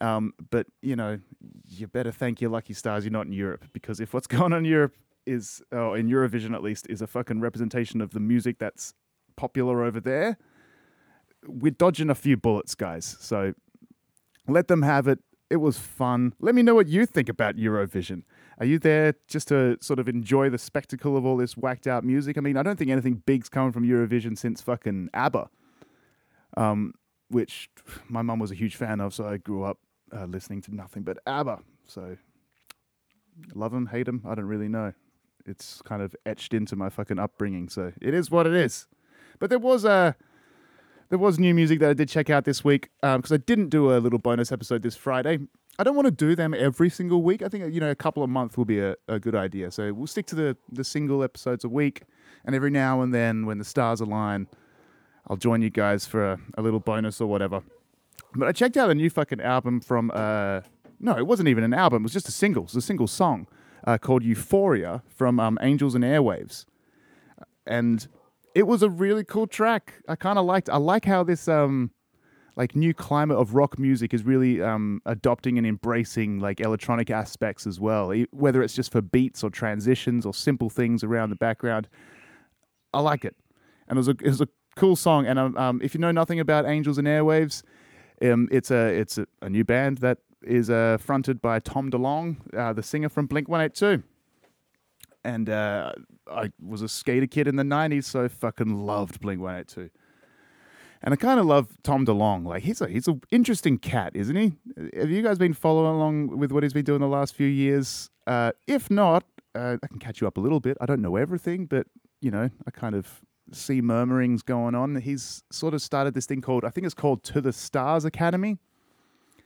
Um, 0.00 0.34
but 0.50 0.68
you 0.82 0.94
know, 0.94 1.18
you 1.66 1.88
better 1.88 2.12
thank 2.12 2.40
your 2.40 2.50
lucky 2.50 2.74
stars 2.74 3.04
you're 3.04 3.10
not 3.10 3.26
in 3.26 3.32
Europe 3.32 3.64
because 3.72 3.98
if 3.98 4.14
what's 4.14 4.26
going 4.28 4.52
on 4.52 4.60
in 4.60 4.64
Europe 4.66 4.94
is, 5.26 5.62
oh, 5.72 5.94
in 5.94 6.08
Eurovision 6.08 6.54
at 6.54 6.62
least, 6.62 6.86
is 6.88 7.02
a 7.02 7.06
fucking 7.06 7.40
representation 7.40 8.00
of 8.00 8.10
the 8.12 8.20
music 8.20 8.58
that's 8.58 8.94
popular 9.36 9.84
over 9.84 10.00
there, 10.00 10.38
we're 11.46 11.72
dodging 11.72 12.10
a 12.10 12.14
few 12.14 12.36
bullets, 12.36 12.74
guys. 12.74 13.16
So 13.20 13.54
let 14.48 14.68
them 14.68 14.82
have 14.82 15.06
it. 15.06 15.20
It 15.48 15.56
was 15.56 15.78
fun. 15.78 16.34
Let 16.40 16.54
me 16.54 16.62
know 16.62 16.74
what 16.74 16.88
you 16.88 17.06
think 17.06 17.28
about 17.28 17.56
Eurovision. 17.56 18.22
Are 18.58 18.66
you 18.66 18.78
there 18.78 19.14
just 19.28 19.48
to 19.48 19.76
sort 19.80 20.00
of 20.00 20.08
enjoy 20.08 20.50
the 20.50 20.58
spectacle 20.58 21.16
of 21.16 21.24
all 21.24 21.36
this 21.36 21.56
whacked 21.56 21.86
out 21.86 22.02
music? 22.02 22.36
I 22.36 22.40
mean, 22.40 22.56
I 22.56 22.62
don't 22.62 22.76
think 22.76 22.90
anything 22.90 23.22
big's 23.26 23.48
come 23.48 23.70
from 23.70 23.84
Eurovision 23.84 24.36
since 24.36 24.60
fucking 24.60 25.10
ABBA, 25.14 25.48
um, 26.56 26.94
which 27.28 27.70
my 28.08 28.22
mum 28.22 28.40
was 28.40 28.50
a 28.50 28.56
huge 28.56 28.74
fan 28.74 29.00
of, 29.00 29.14
so 29.14 29.28
I 29.28 29.36
grew 29.36 29.62
up 29.62 29.78
uh, 30.12 30.24
listening 30.24 30.62
to 30.62 30.74
nothing 30.74 31.04
but 31.04 31.18
ABBA. 31.26 31.60
So 31.86 32.16
love 33.54 33.70
them, 33.70 33.86
hate 33.86 34.06
them, 34.06 34.22
I 34.26 34.34
don't 34.34 34.46
really 34.46 34.68
know. 34.68 34.94
It's 35.46 35.82
kind 35.82 36.02
of 36.02 36.14
etched 36.24 36.54
into 36.54 36.76
my 36.76 36.88
fucking 36.88 37.18
upbringing, 37.18 37.68
so 37.68 37.92
it 38.00 38.14
is 38.14 38.30
what 38.30 38.46
it 38.46 38.54
is. 38.54 38.86
But 39.38 39.50
there 39.50 39.58
was 39.58 39.84
a. 39.84 39.90
Uh, 39.90 40.12
there 41.08 41.18
was 41.20 41.38
new 41.38 41.54
music 41.54 41.78
that 41.78 41.90
I 41.90 41.94
did 41.94 42.08
check 42.08 42.30
out 42.30 42.44
this 42.44 42.64
week 42.64 42.90
because 43.00 43.30
um, 43.30 43.34
I 43.34 43.36
didn't 43.36 43.68
do 43.68 43.96
a 43.96 43.98
little 43.98 44.18
bonus 44.18 44.50
episode 44.50 44.82
this 44.82 44.96
Friday. 44.96 45.38
I 45.78 45.84
don't 45.84 45.94
want 45.94 46.06
to 46.06 46.10
do 46.10 46.34
them 46.34 46.52
every 46.52 46.90
single 46.90 47.22
week. 47.22 47.42
I 47.42 47.48
think 47.48 47.72
you 47.72 47.80
know 47.80 47.90
a 47.90 47.94
couple 47.94 48.24
of 48.24 48.30
months 48.30 48.56
will 48.56 48.64
be 48.64 48.80
a, 48.80 48.96
a 49.06 49.20
good 49.20 49.36
idea. 49.36 49.70
So 49.70 49.92
we'll 49.92 50.08
stick 50.08 50.26
to 50.26 50.34
the 50.34 50.56
the 50.72 50.82
single 50.82 51.22
episodes 51.22 51.64
a 51.64 51.68
week, 51.68 52.02
and 52.44 52.56
every 52.56 52.70
now 52.70 53.02
and 53.02 53.14
then 53.14 53.46
when 53.46 53.58
the 53.58 53.64
stars 53.64 54.00
align, 54.00 54.48
I'll 55.28 55.36
join 55.36 55.62
you 55.62 55.70
guys 55.70 56.06
for 56.06 56.32
a, 56.32 56.38
a 56.58 56.62
little 56.62 56.80
bonus 56.80 57.20
or 57.20 57.28
whatever. 57.28 57.62
But 58.34 58.48
I 58.48 58.52
checked 58.52 58.76
out 58.76 58.90
a 58.90 58.94
new 58.94 59.08
fucking 59.08 59.40
album 59.40 59.80
from 59.80 60.10
uh 60.12 60.62
no, 60.98 61.16
it 61.16 61.26
wasn't 61.26 61.48
even 61.48 61.62
an 61.62 61.74
album. 61.74 62.02
It 62.02 62.04
was 62.04 62.12
just 62.14 62.28
a 62.28 62.32
single. 62.32 62.64
It 62.64 62.74
was 62.74 62.76
a 62.76 62.82
single 62.82 63.06
song 63.06 63.46
uh, 63.86 63.98
called 63.98 64.22
Euphoria 64.22 65.02
from 65.08 65.38
um, 65.38 65.58
Angels 65.62 65.94
and 65.94 66.04
Airwaves, 66.04 66.64
and 67.66 68.06
it 68.54 68.66
was 68.66 68.82
a 68.82 68.88
really 68.88 69.22
cool 69.22 69.46
track. 69.46 69.94
I 70.08 70.16
kind 70.16 70.38
of 70.38 70.46
liked. 70.46 70.70
I 70.70 70.78
like 70.78 71.04
how 71.04 71.22
this 71.22 71.46
um 71.46 71.90
like 72.56 72.74
new 72.74 72.94
climate 72.94 73.36
of 73.36 73.54
rock 73.54 73.78
music 73.78 74.14
is 74.14 74.24
really 74.24 74.62
um 74.62 75.02
adopting 75.04 75.58
and 75.58 75.66
embracing 75.66 76.40
like 76.40 76.58
electronic 76.60 77.10
aspects 77.10 77.66
as 77.66 77.78
well. 77.78 78.14
Whether 78.30 78.62
it's 78.62 78.74
just 78.74 78.90
for 78.90 79.02
beats 79.02 79.44
or 79.44 79.50
transitions 79.50 80.24
or 80.24 80.32
simple 80.32 80.70
things 80.70 81.04
around 81.04 81.28
the 81.28 81.36
background, 81.36 81.86
I 82.94 83.00
like 83.00 83.26
it. 83.26 83.36
And 83.88 83.98
it 83.98 84.00
was 84.00 84.08
a 84.08 84.12
it 84.12 84.28
was 84.28 84.40
a 84.40 84.48
cool 84.74 84.96
song. 84.96 85.26
And 85.26 85.38
um, 85.38 85.56
um 85.58 85.80
if 85.82 85.94
you 85.94 86.00
know 86.00 86.10
nothing 86.10 86.40
about 86.40 86.66
Angels 86.66 86.96
and 86.96 87.06
Airwaves, 87.06 87.62
um 88.22 88.48
it's 88.50 88.70
a 88.70 88.86
it's 88.86 89.18
a, 89.18 89.26
a 89.42 89.50
new 89.50 89.64
band 89.64 89.98
that 89.98 90.18
is 90.46 90.70
uh, 90.70 90.98
fronted 91.00 91.42
by 91.42 91.58
Tom 91.60 91.90
DeLonge, 91.90 92.36
uh, 92.56 92.72
the 92.72 92.82
singer 92.82 93.08
from 93.08 93.26
Blink 93.26 93.48
One 93.48 93.60
Eight 93.60 93.74
Two 93.74 94.02
and 95.26 95.50
uh, 95.50 95.92
I 96.30 96.52
was 96.64 96.82
a 96.82 96.88
skater 96.88 97.26
kid 97.26 97.48
in 97.48 97.56
the 97.56 97.64
'90s, 97.64 98.04
so 98.04 98.28
fucking 98.28 98.86
loved 98.86 99.20
Blink 99.20 99.40
One 99.40 99.56
Eight 99.56 99.68
Two. 99.68 99.90
And 101.02 101.12
I 101.12 101.16
kind 101.16 101.38
of 101.38 101.46
love 101.46 101.68
Tom 101.82 102.06
DeLonge. 102.06 102.46
Like 102.46 102.62
he's 102.62 102.80
a 102.80 102.88
he's 102.88 103.08
an 103.08 103.20
interesting 103.30 103.76
cat, 103.78 104.12
isn't 104.14 104.36
he? 104.36 104.52
Have 104.96 105.10
you 105.10 105.22
guys 105.22 105.38
been 105.38 105.52
following 105.52 105.94
along 105.94 106.38
with 106.38 106.52
what 106.52 106.62
he's 106.62 106.72
been 106.72 106.84
doing 106.84 107.00
the 107.00 107.08
last 107.08 107.34
few 107.34 107.48
years? 107.48 108.08
Uh, 108.26 108.52
if 108.66 108.88
not, 108.88 109.24
uh, 109.54 109.76
I 109.82 109.86
can 109.88 109.98
catch 109.98 110.20
you 110.20 110.28
up 110.28 110.36
a 110.36 110.40
little 110.40 110.60
bit. 110.60 110.76
I 110.80 110.86
don't 110.86 111.02
know 111.02 111.16
everything, 111.16 111.66
but 111.66 111.88
you 112.20 112.30
know, 112.30 112.48
I 112.66 112.70
kind 112.70 112.94
of 112.94 113.20
see 113.52 113.80
murmurings 113.80 114.42
going 114.42 114.74
on. 114.76 114.96
He's 114.96 115.42
sort 115.50 115.74
of 115.74 115.82
started 115.82 116.14
this 116.14 116.26
thing 116.26 116.40
called 116.40 116.64
I 116.64 116.70
think 116.70 116.84
it's 116.86 116.94
called 116.94 117.24
To 117.24 117.40
the 117.40 117.52
Stars 117.52 118.04
Academy, 118.04 118.58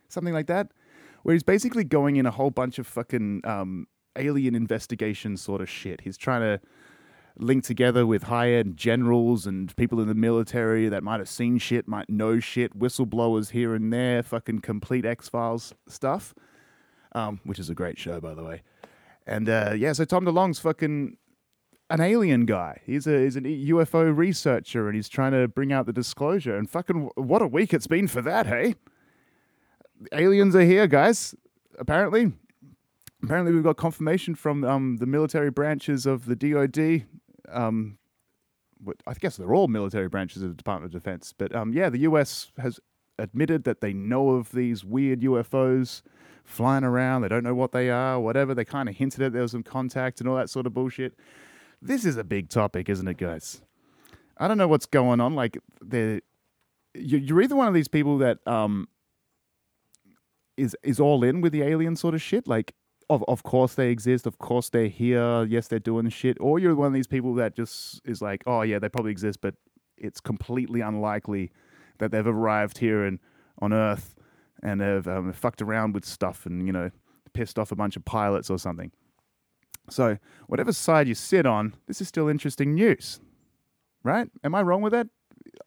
something 0.08 0.34
like 0.34 0.46
that, 0.48 0.72
where 1.22 1.32
he's 1.32 1.42
basically 1.42 1.84
going 1.84 2.16
in 2.16 2.26
a 2.26 2.30
whole 2.30 2.50
bunch 2.50 2.78
of 2.78 2.86
fucking 2.86 3.42
um, 3.44 3.86
alien 4.16 4.54
investigation 4.54 5.36
sort 5.36 5.60
of 5.60 5.68
shit. 5.68 6.02
He's 6.02 6.16
trying 6.16 6.42
to 6.42 6.60
link 7.36 7.64
together 7.64 8.06
with 8.06 8.24
high 8.24 8.52
end 8.52 8.76
generals 8.76 9.46
and 9.46 9.74
people 9.76 10.00
in 10.00 10.08
the 10.08 10.14
military 10.14 10.88
that 10.88 11.02
might 11.02 11.20
have 11.20 11.28
seen 11.28 11.58
shit, 11.58 11.88
might 11.88 12.08
know 12.10 12.40
shit, 12.40 12.78
whistleblowers 12.78 13.50
here 13.50 13.74
and 13.74 13.92
there, 13.92 14.22
fucking 14.22 14.60
complete 14.60 15.04
X 15.04 15.28
Files 15.28 15.74
stuff, 15.86 16.34
um, 17.12 17.40
which 17.44 17.58
is 17.58 17.70
a 17.70 17.74
great 17.74 17.98
show, 17.98 18.20
by 18.20 18.34
the 18.34 18.42
way. 18.42 18.62
And 19.26 19.48
uh, 19.48 19.74
yeah, 19.76 19.92
so 19.92 20.04
Tom 20.04 20.24
DeLonge's 20.24 20.58
fucking 20.58 21.16
an 21.88 22.00
alien 22.00 22.46
guy. 22.46 22.80
He's 22.84 23.06
a 23.06 23.24
he's 23.24 23.36
a 23.36 23.40
UFO 23.40 24.16
researcher, 24.16 24.86
and 24.86 24.96
he's 24.96 25.08
trying 25.08 25.32
to 25.32 25.48
bring 25.48 25.72
out 25.72 25.86
the 25.86 25.92
disclosure. 25.92 26.56
And 26.56 26.70
fucking 26.70 27.10
what 27.16 27.42
a 27.42 27.46
week 27.46 27.74
it's 27.74 27.86
been 27.86 28.08
for 28.08 28.22
that, 28.22 28.46
hey? 28.46 28.74
Aliens 30.12 30.56
are 30.56 30.62
here, 30.62 30.86
guys. 30.86 31.34
Apparently, 31.78 32.32
apparently 33.22 33.52
we've 33.52 33.64
got 33.64 33.76
confirmation 33.76 34.34
from 34.34 34.64
um, 34.64 34.96
the 34.98 35.06
military 35.06 35.50
branches 35.50 36.06
of 36.06 36.26
the 36.26 36.36
DoD. 36.36 37.04
Um, 37.48 37.98
I 39.06 39.14
guess 39.14 39.36
they're 39.36 39.54
all 39.54 39.68
military 39.68 40.08
branches 40.08 40.42
of 40.42 40.50
the 40.50 40.56
Department 40.56 40.94
of 40.94 41.02
Defense, 41.02 41.34
but 41.36 41.54
um, 41.54 41.72
yeah, 41.72 41.90
the 41.90 41.98
U.S. 41.98 42.50
has 42.58 42.80
admitted 43.18 43.64
that 43.64 43.80
they 43.80 43.92
know 43.92 44.30
of 44.30 44.52
these 44.52 44.84
weird 44.84 45.20
UFOs 45.20 46.02
flying 46.44 46.84
around. 46.84 47.22
They 47.22 47.28
don't 47.28 47.44
know 47.44 47.54
what 47.54 47.72
they 47.72 47.90
are, 47.90 48.18
whatever. 48.18 48.54
They 48.54 48.64
kind 48.64 48.88
of 48.88 48.96
hinted 48.96 49.22
at 49.22 49.32
there 49.32 49.42
was 49.42 49.52
some 49.52 49.62
contact 49.62 50.20
and 50.20 50.28
all 50.28 50.36
that 50.36 50.48
sort 50.48 50.66
of 50.66 50.72
bullshit. 50.72 51.14
This 51.82 52.04
is 52.04 52.16
a 52.16 52.24
big 52.24 52.48
topic, 52.48 52.88
isn't 52.88 53.06
it, 53.06 53.18
guys? 53.18 53.60
I 54.38 54.48
don't 54.48 54.58
know 54.58 54.68
what's 54.68 54.86
going 54.86 55.20
on. 55.20 55.34
Like, 55.34 55.58
you're 56.94 57.42
either 57.42 57.56
one 57.56 57.68
of 57.68 57.74
these 57.74 57.88
people 57.88 58.18
that 58.18 58.38
um, 58.46 58.88
is 60.60 60.76
is 60.82 61.00
all 61.00 61.24
in 61.24 61.40
with 61.42 61.52
the 61.52 61.62
alien 61.62 61.96
sort 61.96 62.14
of 62.14 62.22
shit. 62.22 62.46
Like, 62.46 62.74
of 63.08 63.24
of 63.28 63.42
course 63.42 63.74
they 63.74 63.90
exist, 63.90 64.26
of 64.26 64.38
course 64.38 64.70
they're 64.70 64.88
here, 64.88 65.44
yes 65.44 65.68
they're 65.68 65.78
doing 65.78 66.08
shit, 66.10 66.36
or 66.40 66.58
you're 66.58 66.76
one 66.76 66.88
of 66.88 66.92
these 66.94 67.06
people 67.08 67.34
that 67.34 67.56
just 67.56 68.00
is 68.04 68.20
like, 68.22 68.42
oh 68.46 68.62
yeah, 68.62 68.78
they 68.78 68.88
probably 68.88 69.12
exist, 69.12 69.40
but 69.40 69.54
it's 69.96 70.20
completely 70.20 70.80
unlikely 70.80 71.50
that 71.98 72.10
they've 72.12 72.26
arrived 72.26 72.78
here 72.78 73.04
and 73.04 73.18
on 73.62 73.72
Earth 73.72 74.14
and 74.62 74.80
have 74.80 75.06
um, 75.08 75.32
fucked 75.32 75.62
around 75.62 75.94
with 75.94 76.04
stuff 76.04 76.46
and 76.46 76.66
you 76.66 76.72
know 76.72 76.90
pissed 77.34 77.58
off 77.58 77.72
a 77.72 77.76
bunch 77.76 77.96
of 77.96 78.04
pilots 78.04 78.50
or 78.50 78.58
something. 78.58 78.90
So 79.90 80.18
whatever 80.46 80.72
side 80.72 81.08
you 81.08 81.14
sit 81.14 81.46
on, 81.46 81.74
this 81.86 82.00
is 82.00 82.08
still 82.08 82.28
interesting 82.28 82.74
news. 82.74 83.20
right? 84.04 84.28
Am 84.44 84.54
I 84.54 84.62
wrong 84.62 84.82
with 84.82 84.92
that? 84.92 85.08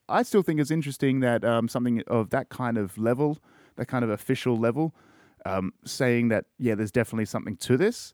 I 0.08 0.24
still 0.24 0.44
think 0.44 0.60
it's 0.60 0.72
interesting 0.72 1.20
that 1.22 1.44
um, 1.44 1.68
something 1.68 2.04
of 2.08 2.30
that 2.30 2.50
kind 2.50 2.78
of 2.78 2.98
level, 2.98 3.40
that 3.76 3.88
kind 3.88 4.04
of 4.04 4.10
official 4.10 4.56
level, 4.58 4.96
um, 5.46 5.74
saying 5.86 6.30
that 6.30 6.46
yeah, 6.58 6.76
there's 6.76 6.92
definitely 6.92 7.26
something 7.26 7.56
to 7.58 7.78
this. 7.78 8.14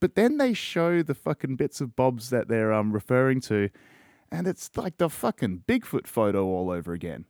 But 0.00 0.14
then 0.14 0.36
they 0.36 0.52
show 0.52 1.02
the 1.02 1.14
fucking 1.14 1.56
bits 1.56 1.80
of 1.80 1.96
bobs 1.96 2.30
that 2.30 2.48
they're 2.48 2.72
um, 2.72 2.92
referring 2.92 3.40
to, 3.42 3.70
and 4.30 4.46
it's 4.46 4.70
like 4.76 4.98
the 4.98 5.08
fucking 5.08 5.64
Bigfoot 5.66 6.06
photo 6.06 6.44
all 6.46 6.70
over 6.70 6.92
again. 6.92 7.24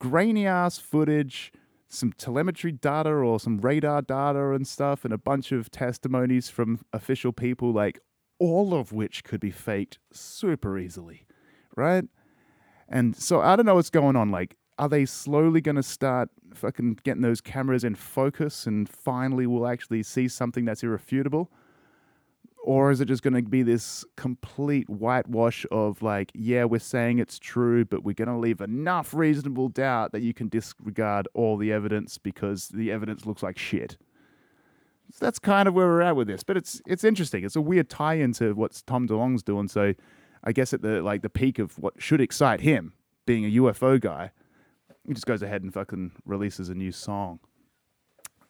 Grainy 0.00 0.46
ass 0.46 0.78
footage, 0.78 1.52
some 1.88 2.12
telemetry 2.12 2.72
data 2.72 3.10
or 3.10 3.38
some 3.38 3.58
radar 3.60 4.02
data 4.02 4.50
and 4.52 4.66
stuff, 4.66 5.04
and 5.04 5.12
a 5.12 5.18
bunch 5.18 5.52
of 5.52 5.70
testimonies 5.70 6.48
from 6.48 6.80
official 6.92 7.32
people, 7.32 7.72
like 7.72 8.00
all 8.38 8.74
of 8.74 8.92
which 8.92 9.22
could 9.22 9.40
be 9.40 9.52
faked 9.52 9.98
super 10.12 10.76
easily, 10.78 11.26
right? 11.76 12.04
And 12.88 13.14
so 13.14 13.40
I 13.40 13.54
don't 13.54 13.66
know 13.66 13.76
what's 13.76 13.90
going 13.90 14.16
on. 14.16 14.30
Like, 14.30 14.56
are 14.78 14.88
they 14.88 15.04
slowly 15.04 15.60
going 15.60 15.76
to 15.76 15.82
start 15.82 16.30
fucking 16.54 16.98
getting 17.04 17.22
those 17.22 17.40
cameras 17.40 17.84
in 17.84 17.94
focus 17.94 18.66
and 18.66 18.88
finally 18.88 19.46
we'll 19.46 19.66
actually 19.66 20.02
see 20.02 20.28
something 20.28 20.64
that's 20.64 20.82
irrefutable? 20.82 21.50
Or 22.64 22.92
is 22.92 23.00
it 23.00 23.06
just 23.06 23.24
going 23.24 23.34
to 23.34 23.42
be 23.42 23.64
this 23.64 24.04
complete 24.16 24.88
whitewash 24.88 25.66
of 25.72 26.00
like, 26.00 26.30
yeah, 26.32 26.64
we're 26.64 26.78
saying 26.78 27.18
it's 27.18 27.38
true, 27.40 27.84
but 27.84 28.04
we're 28.04 28.14
going 28.14 28.28
to 28.28 28.36
leave 28.36 28.60
enough 28.60 29.12
reasonable 29.12 29.68
doubt 29.68 30.12
that 30.12 30.22
you 30.22 30.32
can 30.32 30.48
disregard 30.48 31.26
all 31.34 31.56
the 31.56 31.72
evidence 31.72 32.18
because 32.18 32.68
the 32.68 32.92
evidence 32.92 33.26
looks 33.26 33.42
like 33.42 33.58
shit? 33.58 33.96
So 35.10 35.24
that's 35.26 35.40
kind 35.40 35.66
of 35.66 35.74
where 35.74 35.86
we're 35.86 36.02
at 36.02 36.14
with 36.14 36.28
this. 36.28 36.44
But 36.44 36.56
it's 36.56 36.80
it's 36.86 37.04
interesting. 37.04 37.44
It's 37.44 37.56
a 37.56 37.60
weird 37.60 37.90
tie-in 37.90 38.32
to 38.34 38.54
what 38.54 38.80
Tom 38.86 39.08
DeLonge's 39.08 39.42
doing. 39.42 39.66
So 39.68 39.94
I 40.44 40.52
guess 40.52 40.72
at 40.72 40.82
the 40.82 41.02
like 41.02 41.22
the 41.22 41.28
peak 41.30 41.58
of 41.58 41.78
what 41.78 41.94
should 41.98 42.20
excite 42.20 42.60
him, 42.60 42.94
being 43.26 43.44
a 43.44 43.50
UFO 43.60 44.00
guy, 44.00 44.30
he 45.06 45.14
just 45.14 45.26
goes 45.26 45.42
ahead 45.42 45.62
and 45.62 45.72
fucking 45.72 46.12
releases 46.24 46.68
a 46.68 46.74
new 46.74 46.92
song, 46.92 47.40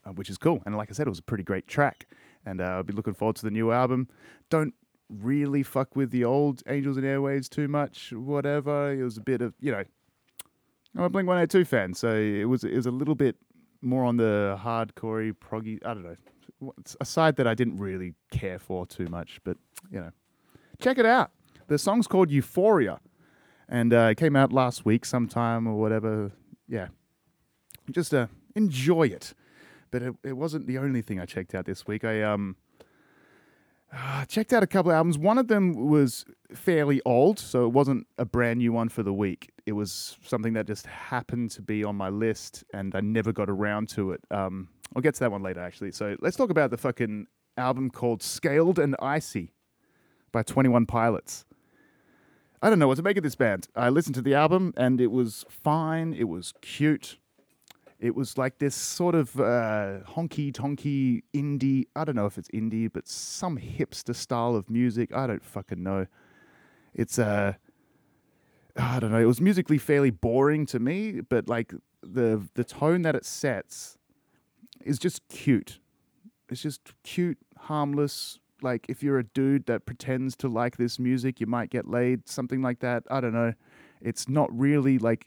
uh, 0.05 0.11
which 0.11 0.31
is 0.31 0.39
cool. 0.39 0.63
And 0.67 0.77
like 0.77 0.91
I 0.91 0.95
said, 0.95 1.07
it 1.07 1.11
was 1.11 1.19
a 1.19 1.23
pretty 1.25 1.45
great 1.45 1.67
track 1.67 2.07
and 2.45 2.61
uh, 2.61 2.65
I'll 2.65 2.83
be 2.83 2.93
looking 2.93 3.15
forward 3.15 3.37
to 3.37 3.43
the 3.43 3.51
new 3.51 3.73
album. 3.73 4.09
Don't 4.51 4.75
really 5.09 5.63
fuck 5.63 5.95
with 5.95 6.11
the 6.11 6.25
old 6.25 6.63
Angels 6.69 6.97
and 6.97 7.07
Airwaves 7.07 7.49
too 7.49 7.69
much. 7.69 8.13
Whatever, 8.13 8.93
it 8.93 9.03
was 9.03 9.17
a 9.17 9.21
bit 9.21 9.43
of 9.43 9.55
you 9.61 9.73
know. 9.73 9.85
I'm 10.95 11.05
a 11.05 11.09
Blink 11.09 11.27
182 11.27 11.65
fan, 11.65 11.95
so 11.95 12.15
it 12.15 12.45
was 12.45 12.65
it 12.65 12.75
was 12.75 12.87
a 12.87 12.91
little 12.91 13.15
bit 13.15 13.37
more 13.81 14.05
on 14.05 14.17
the 14.17 14.59
hardcore 14.63 15.33
proggy. 15.33 15.79
I 15.85 15.95
don't 15.95 16.05
know, 16.05 16.73
a 17.01 17.05
side 17.05 17.37
that 17.37 17.47
I 17.47 17.55
didn't 17.55 17.79
really 17.79 18.15
care 18.31 18.59
for 18.59 18.87
too 18.87 19.07
much, 19.07 19.41
but 19.45 19.57
you 19.91 20.01
know, 20.01 20.11
check 20.81 20.99
it 20.99 21.07
out. 21.07 21.31
The 21.69 21.79
song's 21.79 22.07
called 22.07 22.31
Euphoria, 22.31 23.01
and 23.69 23.95
uh, 23.95 24.09
it 24.11 24.17
came 24.17 24.37
out 24.37 24.53
last 24.53 24.85
week 24.85 25.05
sometime 25.05 25.67
or 25.67 25.75
whatever. 25.75 26.33
Yeah, 26.73 26.89
just 27.91 28.15
uh, 28.15 28.27
enjoy 28.55 29.05
it 29.05 29.35
but 29.93 30.03
it, 30.03 30.15
it 30.25 30.33
wasn't 30.33 30.67
the 30.67 30.79
only 30.79 31.03
thing 31.03 31.21
I 31.21 31.27
checked 31.27 31.55
out 31.55 31.67
this 31.67 31.87
week. 31.87 32.03
I 32.03 32.23
um 32.23 32.57
checked 34.29 34.53
out 34.53 34.65
a 34.65 34.67
couple 34.67 34.91
of 34.91 34.97
albums. 34.97 35.19
One 35.19 35.39
of 35.39 35.47
them 35.47 35.89
was 35.89 36.25
fairly 36.53 37.01
old, 37.05 37.39
so 37.39 37.65
it 37.67 37.73
wasn't 37.73 38.09
a 38.19 38.25
brand 38.25 38.59
new 38.59 38.73
one 38.73 38.89
for 38.89 39.05
the 39.05 39.13
week. 39.13 39.53
It 39.67 39.73
was 39.73 40.17
something 40.25 40.55
that 40.55 40.67
just 40.67 40.87
happened 40.87 41.53
to 41.53 41.63
be 41.63 41.85
on 41.85 41.95
my 41.95 42.09
list, 42.09 42.65
and 42.75 42.95
I 42.97 43.01
never 43.01 43.33
got 43.33 43.49
around 43.49 43.89
to 43.91 44.13
it. 44.13 44.21
Um, 44.33 44.69
I'll 44.97 45.03
get 45.03 45.15
to 45.15 45.21
that 45.21 45.31
one 45.31 45.43
later, 45.43 45.61
actually. 45.61 45.93
So 45.93 46.17
let's 46.21 46.37
talk 46.37 46.51
about 46.51 46.71
the 46.71 46.79
fucking 46.79 47.27
album 47.57 47.91
called 47.91 48.23
"Scaled 48.23 48.79
and 48.79 48.97
Icy" 49.01 49.53
by 50.33 50.43
Twenty 50.43 50.71
One 50.71 50.87
Pilots. 50.87 51.45
I 52.65 52.71
don't 52.71 52.79
know 52.79 52.87
what 52.87 52.97
to 52.99 53.03
make 53.03 53.17
of 53.17 53.25
this 53.25 53.35
band. 53.35 53.67
I 53.75 53.89
listened 53.89 54.15
to 54.15 54.23
the 54.23 54.35
album, 54.35 54.73
and 54.77 55.01
it 55.01 55.11
was 55.11 55.45
fine. 55.49 56.15
It 56.15 56.29
was 56.29 56.55
cute. 56.61 57.19
It 57.99 58.15
was 58.15 58.39
like 58.39 58.59
this 58.59 58.77
sort 58.77 59.17
of 59.17 59.39
uh, 59.41 59.99
honky 60.09 60.53
tonky 60.53 61.23
indie. 61.35 61.87
I 61.97 62.05
don't 62.05 62.15
know 62.15 62.27
if 62.27 62.39
it's 62.39 62.49
indie, 62.51 62.89
but 62.93 63.09
some 63.09 63.59
hipster 63.59 64.15
style 64.15 64.55
of 64.55 64.71
music. 64.71 65.13
I 65.13 65.27
don't 65.27 65.45
fucking 65.45 65.83
know. 65.83 66.07
It's 66.95 67.19
uh, 67.19 67.55
I 68.77 69.01
don't 69.01 69.11
know. 69.11 69.19
It 69.19 69.27
was 69.27 69.41
musically 69.41 69.79
fairly 69.79 70.11
boring 70.11 70.65
to 70.67 70.79
me, 70.79 71.21
but 71.21 71.49
like 71.49 71.75
the 72.01 72.49
the 72.55 72.65
tone 72.65 73.03
that 73.03 73.17
it 73.17 73.25
sets 73.25 73.99
is 74.85 75.01
just 75.01 75.27
cute. 75.29 75.81
It's 76.49 76.63
just 76.63 76.93
cute, 77.03 77.39
harmless. 77.59 78.39
Like 78.63 78.87
if 78.89 79.03
you're 79.03 79.19
a 79.19 79.25
dude 79.25 79.67
that 79.67 79.87
pretends 79.87 80.37
to 80.37 80.49
like 80.49 80.77
this 80.77 80.99
music, 80.99 81.41
you 81.41 81.47
might 81.47 81.71
get 81.71 81.89
laid. 81.89 82.29
Something 82.29 82.63
like 82.63 82.81
that. 82.81 83.05
I 83.11 83.21
don't 83.21 83.33
know. 83.33 83.55
It's 84.01 84.29
not 84.29 84.49
really 84.57 84.99
like 84.99 85.27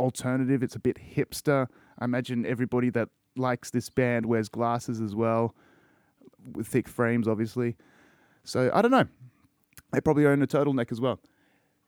alternative. 0.00 0.62
It's 0.62 0.74
a 0.74 0.80
bit 0.80 0.98
hipster. 1.14 1.68
I 1.98 2.04
imagine 2.04 2.44
everybody 2.46 2.90
that 2.90 3.08
likes 3.36 3.70
this 3.70 3.88
band 3.88 4.26
wears 4.26 4.48
glasses 4.48 5.00
as 5.00 5.14
well, 5.14 5.54
with 6.52 6.66
thick 6.66 6.88
frames, 6.88 7.28
obviously. 7.28 7.76
So 8.44 8.70
I 8.74 8.82
don't 8.82 8.90
know. 8.90 9.06
They 9.92 10.00
probably 10.00 10.26
own 10.26 10.42
a 10.42 10.46
turtleneck 10.46 10.90
as 10.90 11.00
well. 11.00 11.20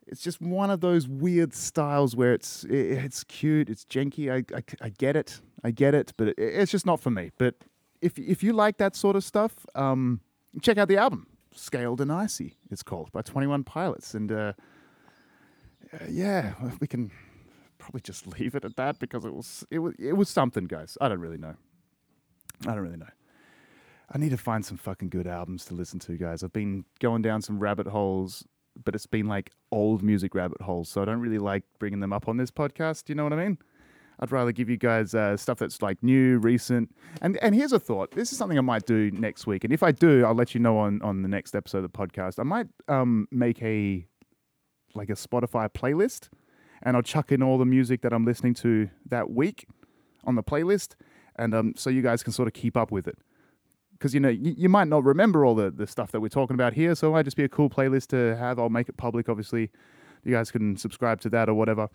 It's 0.06 0.20
just 0.20 0.40
one 0.40 0.70
of 0.70 0.80
those 0.80 1.08
weird 1.08 1.54
styles 1.54 2.14
where 2.14 2.34
it's 2.34 2.64
it's 2.64 3.24
cute, 3.24 3.70
it's 3.70 3.84
janky. 3.86 4.30
I, 4.30 4.56
I, 4.56 4.62
I 4.82 4.88
get 4.90 5.16
it, 5.16 5.40
I 5.62 5.70
get 5.70 5.94
it, 5.94 6.12
but 6.16 6.28
it, 6.28 6.34
it's 6.38 6.70
just 6.70 6.84
not 6.84 7.00
for 7.00 7.10
me. 7.10 7.30
But 7.38 7.54
if 8.02 8.18
if 8.18 8.42
you 8.42 8.52
like 8.52 8.76
that 8.76 8.94
sort 8.94 9.16
of 9.16 9.24
stuff, 9.24 9.66
um, 9.74 10.20
check 10.62 10.78
out 10.78 10.88
the 10.88 10.96
album 10.96 11.26
"Scaled 11.54 12.00
and 12.00 12.12
Icy." 12.12 12.56
It's 12.70 12.82
called 12.82 13.12
by 13.12 13.22
Twenty 13.22 13.46
One 13.46 13.64
Pilots, 13.64 14.14
and 14.14 14.30
uh, 14.30 14.52
uh, 15.92 15.98
yeah, 16.08 16.54
we 16.80 16.86
can 16.86 17.10
probably 17.78 18.00
just 18.00 18.26
leave 18.38 18.54
it 18.54 18.64
at 18.64 18.76
that 18.76 18.98
because 18.98 19.24
it 19.24 19.34
was 19.34 19.64
it 19.70 19.78
was 19.80 19.94
it 19.98 20.14
was 20.14 20.28
something, 20.28 20.64
guys. 20.64 20.96
I 21.00 21.08
don't 21.08 21.20
really 21.20 21.38
know. 21.38 21.54
I 22.62 22.74
don't 22.74 22.80
really 22.80 22.96
know. 22.96 23.08
I 24.12 24.18
need 24.18 24.30
to 24.30 24.36
find 24.36 24.64
some 24.64 24.76
fucking 24.76 25.08
good 25.08 25.26
albums 25.26 25.64
to 25.66 25.74
listen 25.74 25.98
to, 26.00 26.16
guys. 26.16 26.42
I've 26.42 26.52
been 26.52 26.84
going 27.00 27.22
down 27.22 27.42
some 27.42 27.58
rabbit 27.58 27.86
holes, 27.86 28.46
but 28.82 28.94
it's 28.94 29.06
been 29.06 29.26
like 29.26 29.50
old 29.72 30.02
music 30.02 30.34
rabbit 30.34 30.60
holes, 30.60 30.88
so 30.88 31.02
I 31.02 31.04
don't 31.04 31.20
really 31.20 31.38
like 31.38 31.64
bringing 31.78 32.00
them 32.00 32.12
up 32.12 32.28
on 32.28 32.36
this 32.36 32.50
podcast. 32.50 33.04
Do 33.04 33.12
You 33.12 33.16
know 33.16 33.24
what 33.24 33.32
I 33.32 33.36
mean? 33.36 33.58
I'd 34.20 34.32
rather 34.32 34.52
give 34.52 34.68
you 34.68 34.76
guys 34.76 35.14
uh, 35.14 35.36
stuff 35.36 35.58
that's 35.58 35.82
like 35.82 36.02
new, 36.02 36.38
recent. 36.38 36.94
And 37.20 37.38
and 37.42 37.54
here's 37.54 37.72
a 37.72 37.80
thought. 37.80 38.12
This 38.12 38.32
is 38.32 38.38
something 38.38 38.58
I 38.58 38.62
might 38.62 38.86
do 38.86 39.10
next 39.10 39.46
week. 39.46 39.64
And 39.64 39.72
if 39.72 39.82
I 39.82 39.92
do, 39.92 40.24
I'll 40.24 40.34
let 40.34 40.54
you 40.54 40.60
know 40.60 40.78
on 40.78 41.02
on 41.02 41.22
the 41.22 41.28
next 41.28 41.54
episode 41.54 41.84
of 41.84 41.92
the 41.92 41.98
podcast. 41.98 42.38
I 42.38 42.44
might 42.44 42.68
um 42.88 43.28
make 43.30 43.62
a 43.62 44.06
like 44.94 45.10
a 45.10 45.14
Spotify 45.14 45.68
playlist 45.68 46.28
and 46.84 46.96
I'll 46.96 47.02
chuck 47.02 47.32
in 47.32 47.42
all 47.42 47.58
the 47.58 47.64
music 47.64 48.02
that 48.02 48.12
I'm 48.12 48.24
listening 48.24 48.54
to 48.54 48.90
that 49.08 49.30
week 49.30 49.66
on 50.24 50.36
the 50.36 50.42
playlist, 50.42 50.94
and 51.36 51.54
um, 51.54 51.74
so 51.76 51.90
you 51.90 52.02
guys 52.02 52.22
can 52.22 52.32
sort 52.32 52.46
of 52.46 52.54
keep 52.54 52.76
up 52.76 52.90
with 52.92 53.08
it. 53.08 53.18
Because 53.92 54.14
you 54.14 54.20
know 54.20 54.28
you, 54.28 54.54
you 54.56 54.68
might 54.68 54.88
not 54.88 55.02
remember 55.02 55.44
all 55.44 55.54
the, 55.54 55.70
the 55.70 55.86
stuff 55.86 56.12
that 56.12 56.20
we're 56.20 56.28
talking 56.28 56.54
about 56.54 56.74
here, 56.74 56.94
so 56.94 57.08
it 57.08 57.12
might 57.12 57.24
just 57.24 57.36
be 57.36 57.44
a 57.44 57.48
cool 57.48 57.70
playlist 57.70 58.08
to 58.08 58.36
have. 58.36 58.58
I'll 58.58 58.68
make 58.68 58.88
it 58.88 58.96
public, 58.96 59.28
obviously. 59.28 59.70
You 60.24 60.32
guys 60.32 60.50
can 60.50 60.76
subscribe 60.76 61.20
to 61.22 61.30
that 61.30 61.48
or 61.48 61.54
whatever. 61.54 61.88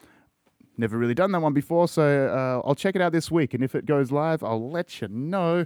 Never 0.79 0.97
really 0.97 1.13
done 1.13 1.33
that 1.33 1.41
one 1.41 1.51
before, 1.51 1.89
so 1.89 2.29
uh, 2.29 2.65
I'll 2.65 2.73
check 2.73 2.95
it 2.95 3.01
out 3.01 3.11
this 3.11 3.29
week. 3.29 3.53
And 3.53 3.61
if 3.61 3.75
it 3.75 3.85
goes 3.85 4.13
live, 4.13 4.41
I'll 4.45 4.71
let 4.71 5.01
you 5.01 5.09
know. 5.09 5.65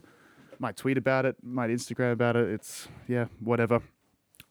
Might 0.57 0.75
tweet 0.75 0.97
about 0.97 1.23
it, 1.27 1.35
might 1.43 1.69
Instagram 1.69 2.13
about 2.13 2.35
it. 2.35 2.49
It's 2.49 2.87
yeah, 3.07 3.25
whatever. 3.39 3.79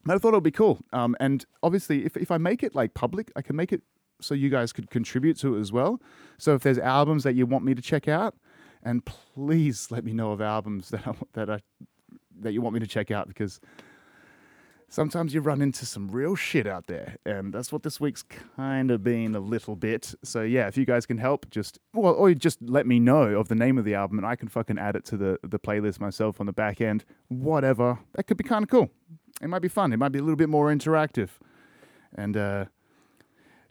But 0.04 0.14
I 0.14 0.18
thought 0.18 0.34
it 0.34 0.36
would 0.36 0.44
be 0.44 0.52
cool. 0.52 0.78
Um, 0.92 1.16
and 1.18 1.44
obviously, 1.64 2.04
if, 2.04 2.16
if 2.16 2.30
I 2.30 2.38
make 2.38 2.62
it 2.62 2.76
like 2.76 2.94
public, 2.94 3.32
I 3.34 3.42
can 3.42 3.56
make 3.56 3.72
it 3.72 3.82
so 4.20 4.34
you 4.34 4.50
guys 4.50 4.72
could 4.72 4.88
contribute 4.88 5.36
to 5.38 5.56
it 5.56 5.60
as 5.60 5.72
well. 5.72 6.00
So 6.38 6.54
if 6.54 6.62
there's 6.62 6.78
albums 6.78 7.24
that 7.24 7.34
you 7.34 7.44
want 7.44 7.64
me 7.64 7.74
to 7.74 7.82
check 7.82 8.06
out, 8.06 8.36
and 8.84 9.04
please 9.04 9.88
let 9.90 10.04
me 10.04 10.12
know 10.12 10.30
of 10.30 10.40
albums 10.40 10.90
that 10.90 11.08
I, 11.08 11.14
that 11.32 11.50
I, 11.50 11.58
that 12.38 12.52
you 12.52 12.60
want 12.62 12.74
me 12.74 12.80
to 12.80 12.86
check 12.86 13.10
out 13.10 13.26
because 13.26 13.60
sometimes 14.92 15.32
you 15.32 15.40
run 15.40 15.62
into 15.62 15.86
some 15.86 16.08
real 16.08 16.36
shit 16.36 16.66
out 16.66 16.86
there, 16.86 17.16
and 17.24 17.52
that's 17.52 17.72
what 17.72 17.82
this 17.82 17.98
week's 17.98 18.22
kind 18.22 18.90
of 18.90 19.02
been 19.02 19.34
a 19.34 19.40
little 19.40 19.74
bit. 19.74 20.14
So 20.22 20.42
yeah, 20.42 20.68
if 20.68 20.76
you 20.76 20.84
guys 20.84 21.06
can 21.06 21.18
help, 21.18 21.50
just 21.50 21.78
well, 21.94 22.12
or 22.12 22.32
just 22.34 22.58
let 22.60 22.86
me 22.86 23.00
know 23.00 23.22
of 23.22 23.48
the 23.48 23.54
name 23.54 23.78
of 23.78 23.84
the 23.84 23.94
album, 23.94 24.18
and 24.18 24.26
I 24.26 24.36
can 24.36 24.48
fucking 24.48 24.78
add 24.78 24.94
it 24.94 25.04
to 25.06 25.16
the 25.16 25.38
the 25.42 25.58
playlist 25.58 25.98
myself 25.98 26.40
on 26.40 26.46
the 26.46 26.52
back 26.52 26.80
end. 26.80 27.04
Whatever, 27.28 27.98
that 28.14 28.24
could 28.24 28.36
be 28.36 28.44
kind 28.44 28.62
of 28.62 28.68
cool. 28.68 28.90
It 29.40 29.48
might 29.48 29.62
be 29.62 29.68
fun. 29.68 29.92
It 29.92 29.96
might 29.96 30.12
be 30.12 30.18
a 30.18 30.22
little 30.22 30.36
bit 30.36 30.50
more 30.50 30.68
interactive, 30.68 31.30
and 32.14 32.36
uh, 32.36 32.66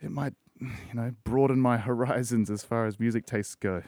it 0.01 0.11
might 0.11 0.33
you 0.59 0.93
know 0.93 1.13
broaden 1.23 1.61
my 1.61 1.77
horizons 1.89 2.49
as 2.49 2.63
far 2.63 2.87
as 2.87 2.99
music 2.99 3.25
tastes 3.25 3.55
go 3.55 3.83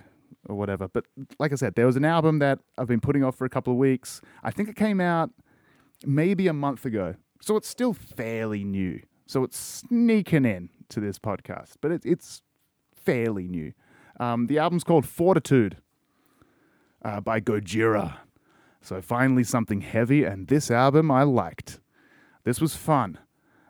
or 0.47 0.55
whatever. 0.55 0.87
But 0.87 1.05
like 1.39 1.51
I 1.51 1.55
said, 1.55 1.75
there 1.75 1.87
was 1.87 1.95
an 1.95 2.05
album 2.05 2.39
that 2.39 2.59
I've 2.77 2.87
been 2.87 3.01
putting 3.01 3.23
off 3.23 3.35
for 3.35 3.45
a 3.45 3.49
couple 3.49 3.73
of 3.73 3.79
weeks. 3.79 4.21
I 4.43 4.51
think 4.51 4.69
it 4.69 4.75
came 4.75 4.99
out 5.01 5.31
maybe 6.05 6.47
a 6.47 6.53
month 6.53 6.85
ago, 6.85 7.15
so 7.43 7.57
it's 7.57 7.67
still 7.67 7.93
fairly 7.93 8.63
new. 8.63 9.01
So 9.25 9.43
it's 9.43 9.57
sneaking 9.57 10.45
in 10.45 10.69
to 10.89 11.01
this 11.01 11.19
podcast, 11.19 11.73
but 11.81 11.91
it, 11.91 12.05
it's 12.05 12.41
fairly 12.95 13.49
new. 13.49 13.73
Um, 14.17 14.47
the 14.47 14.59
album's 14.59 14.85
called 14.85 15.05
Fortitude 15.05 15.77
uh, 17.03 17.19
by 17.19 17.41
Gojira. 17.41 18.15
So 18.81 19.01
finally 19.01 19.43
something 19.43 19.81
heavy, 19.81 20.23
and 20.23 20.47
this 20.47 20.71
album 20.71 21.11
I 21.11 21.23
liked. 21.23 21.79
This 22.45 22.61
was 22.61 22.75
fun. 22.75 23.17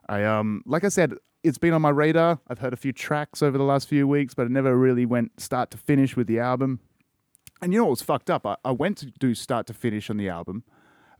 I 0.07 0.23
um, 0.23 0.61
like 0.67 0.83
I 0.83 0.89
said, 0.89 1.13
it's 1.43 1.57
been 1.57 1.73
on 1.73 1.81
my 1.81 1.89
radar. 1.89 2.39
I've 2.47 2.59
heard 2.59 2.73
a 2.73 2.77
few 2.77 2.91
tracks 2.93 3.41
over 3.41 3.57
the 3.57 3.63
last 3.63 3.87
few 3.87 4.07
weeks, 4.07 4.35
but 4.35 4.45
I 4.45 4.49
never 4.49 4.77
really 4.77 5.05
went 5.05 5.39
start 5.39 5.71
to 5.71 5.77
finish 5.77 6.15
with 6.15 6.27
the 6.27 6.39
album. 6.39 6.79
And 7.61 7.73
you 7.73 7.79
know 7.79 7.85
what 7.85 7.91
was 7.91 8.01
fucked 8.03 8.29
up? 8.29 8.45
I, 8.45 8.55
I 8.63 8.71
went 8.71 8.97
to 8.99 9.07
do 9.07 9.33
start 9.33 9.65
to 9.67 9.73
finish 9.73 10.09
on 10.11 10.17
the 10.17 10.29
album, 10.29 10.63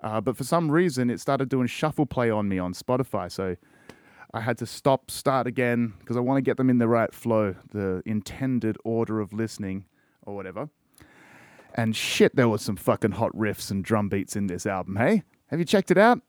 uh, 0.04 0.22
but 0.22 0.38
for 0.38 0.44
some 0.44 0.70
reason 0.70 1.10
it 1.10 1.20
started 1.20 1.50
doing 1.50 1.68
shuffle 1.68 2.06
play 2.06 2.30
on 2.30 2.48
me 2.48 2.60
on 2.60 2.74
Spotify. 2.74 3.32
So 3.32 3.56
I 4.34 4.42
had 4.42 4.58
to 4.60 4.66
stop, 4.66 5.10
start 5.10 5.48
again 5.48 5.94
because 6.00 6.18
I 6.18 6.20
want 6.20 6.38
to 6.38 6.42
get 6.42 6.58
them 6.58 6.70
in 6.70 6.78
the 6.78 6.88
right 6.88 7.14
flow, 7.14 7.56
the 7.72 8.04
intended 8.06 8.78
order 8.84 9.20
of 9.20 9.32
listening 9.32 9.86
or 10.24 10.36
whatever. 10.36 10.70
And 11.76 11.96
shit, 11.96 12.36
there 12.36 12.50
was 12.50 12.62
some 12.62 12.76
fucking 12.76 13.12
hot 13.12 13.32
riffs 13.36 13.72
and 13.72 13.84
drum 13.84 14.10
beats 14.10 14.36
in 14.36 14.48
this 14.48 14.66
album, 14.66 14.96
hey? 14.96 15.24
Have 15.48 15.60
you 15.60 15.66
checked 15.66 15.92
it 15.92 15.98
out? 15.98 16.22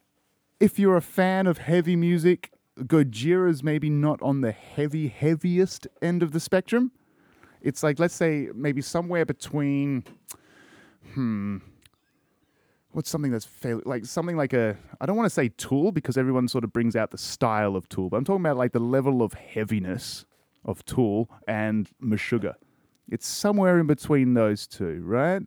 If 0.61 0.79
you're 0.79 0.97
a 0.97 1.03
fan 1.03 1.47
of 1.47 1.59
heavy 1.59 1.97
music, 1.97 2.51
Gojira's 2.79 3.63
maybe 3.63 3.91
not 3.91 4.21
on 4.23 4.41
the 4.41 4.53
heavy, 4.53 5.09
heaviest 5.09 5.87
end 6.01 6.23
of 6.23 6.33
the 6.33 6.41
spectrum. 6.41 6.93
It's 7.61 7.83
like, 7.83 7.99
let's 7.99 8.15
say, 8.15 8.49
maybe 8.55 8.83
somewhere 8.83 9.25
between, 9.25 10.05
hmm, 11.15 11.59
what's 12.95 13.11
something 13.11 13.33
that's 13.33 13.45
fairly, 13.45 13.83
like 13.85 14.05
something 14.07 14.37
like 14.37 14.53
a, 14.53 14.77
I 15.01 15.07
don't 15.07 15.17
want 15.17 15.27
to 15.27 15.35
say 15.35 15.49
Tool 15.49 15.91
because 15.91 16.17
everyone 16.17 16.47
sort 16.47 16.63
of 16.63 16.73
brings 16.73 16.95
out 16.95 17.11
the 17.11 17.19
style 17.19 17.75
of 17.75 17.89
Tool, 17.89 18.09
but 18.09 18.17
I'm 18.17 18.25
talking 18.25 18.41
about 18.41 18.57
like 18.57 18.73
the 18.73 18.79
level 18.79 19.21
of 19.21 19.35
heaviness 19.35 20.25
of 20.65 20.85
Tool 20.85 21.29
and 21.49 21.91
Meshuggah. 22.03 22.55
It's 23.11 23.27
somewhere 23.27 23.81
in 23.81 23.89
between 23.89 24.35
those 24.35 24.67
two, 24.69 25.03
right? 25.05 25.43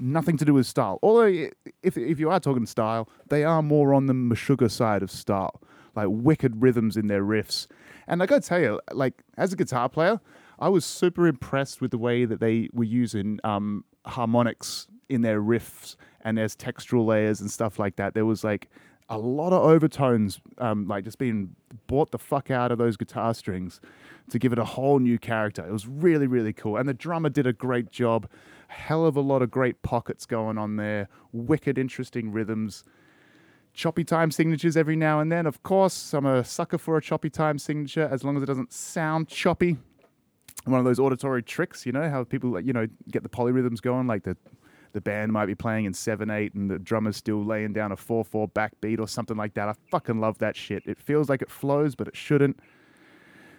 Nothing 0.00 0.38
to 0.38 0.44
do 0.46 0.54
with 0.54 0.66
style. 0.66 0.98
Although, 1.02 1.48
if, 1.82 1.96
if 1.96 2.18
you 2.18 2.30
are 2.30 2.40
talking 2.40 2.66
style, 2.66 3.08
they 3.28 3.44
are 3.44 3.62
more 3.62 3.92
on 3.92 4.06
the 4.06 4.14
Meshuggah 4.14 4.70
side 4.70 5.02
of 5.02 5.10
style, 5.10 5.60
like 5.94 6.08
wicked 6.08 6.62
rhythms 6.62 6.96
in 6.96 7.06
their 7.06 7.22
riffs. 7.22 7.66
And 8.08 8.22
I 8.22 8.26
gotta 8.26 8.40
tell 8.40 8.60
you, 8.60 8.80
like 8.92 9.22
as 9.36 9.52
a 9.52 9.56
guitar 9.56 9.90
player, 9.90 10.20
I 10.58 10.70
was 10.70 10.86
super 10.86 11.26
impressed 11.26 11.82
with 11.82 11.90
the 11.90 11.98
way 11.98 12.24
that 12.24 12.40
they 12.40 12.70
were 12.72 12.84
using 12.84 13.40
um, 13.44 13.84
harmonics 14.06 14.86
in 15.08 15.20
their 15.20 15.40
riffs 15.40 15.96
and 16.26 16.36
there's 16.36 16.56
textural 16.56 17.06
layers 17.06 17.40
and 17.40 17.48
stuff 17.48 17.78
like 17.78 17.94
that. 17.96 18.12
There 18.12 18.26
was 18.26 18.42
like 18.42 18.68
a 19.08 19.16
lot 19.16 19.52
of 19.52 19.62
overtones, 19.62 20.40
um, 20.58 20.88
like 20.88 21.04
just 21.04 21.18
being 21.18 21.54
bought 21.86 22.10
the 22.10 22.18
fuck 22.18 22.50
out 22.50 22.72
of 22.72 22.78
those 22.78 22.96
guitar 22.96 23.32
strings 23.32 23.80
to 24.30 24.38
give 24.40 24.52
it 24.52 24.58
a 24.58 24.64
whole 24.64 24.98
new 24.98 25.20
character. 25.20 25.64
It 25.64 25.70
was 25.70 25.86
really, 25.86 26.26
really 26.26 26.52
cool. 26.52 26.78
And 26.78 26.88
the 26.88 26.94
drummer 26.94 27.28
did 27.28 27.46
a 27.46 27.52
great 27.52 27.92
job. 27.92 28.28
Hell 28.66 29.06
of 29.06 29.16
a 29.16 29.20
lot 29.20 29.40
of 29.40 29.52
great 29.52 29.82
pockets 29.82 30.26
going 30.26 30.58
on 30.58 30.74
there, 30.74 31.08
wicked, 31.32 31.78
interesting 31.78 32.32
rhythms. 32.32 32.82
Choppy 33.72 34.02
time 34.02 34.32
signatures 34.32 34.76
every 34.76 34.96
now 34.96 35.20
and 35.20 35.30
then. 35.30 35.46
Of 35.46 35.62
course, 35.62 36.12
I'm 36.12 36.26
a 36.26 36.42
sucker 36.42 36.78
for 36.78 36.96
a 36.96 37.02
choppy 37.02 37.30
time 37.30 37.60
signature 37.60 38.08
as 38.10 38.24
long 38.24 38.36
as 38.36 38.42
it 38.42 38.46
doesn't 38.46 38.72
sound 38.72 39.28
choppy. 39.28 39.76
One 40.64 40.80
of 40.80 40.84
those 40.84 40.98
auditory 40.98 41.44
tricks, 41.44 41.86
you 41.86 41.92
know, 41.92 42.10
how 42.10 42.24
people, 42.24 42.60
you 42.60 42.72
know, 42.72 42.88
get 43.12 43.22
the 43.22 43.28
polyrhythms 43.28 43.80
going, 43.80 44.08
like 44.08 44.24
the 44.24 44.36
the 44.92 45.00
band 45.00 45.32
might 45.32 45.46
be 45.46 45.54
playing 45.54 45.84
in 45.84 45.94
7 45.94 46.30
8 46.30 46.54
and 46.54 46.70
the 46.70 46.78
drummer's 46.78 47.16
still 47.16 47.44
laying 47.44 47.72
down 47.72 47.92
a 47.92 47.96
4 47.96 48.24
4 48.24 48.48
backbeat 48.48 48.98
or 48.98 49.08
something 49.08 49.36
like 49.36 49.54
that. 49.54 49.68
I 49.68 49.74
fucking 49.90 50.20
love 50.20 50.38
that 50.38 50.56
shit. 50.56 50.82
It 50.86 50.98
feels 50.98 51.28
like 51.28 51.42
it 51.42 51.50
flows, 51.50 51.94
but 51.94 52.08
it 52.08 52.16
shouldn't. 52.16 52.60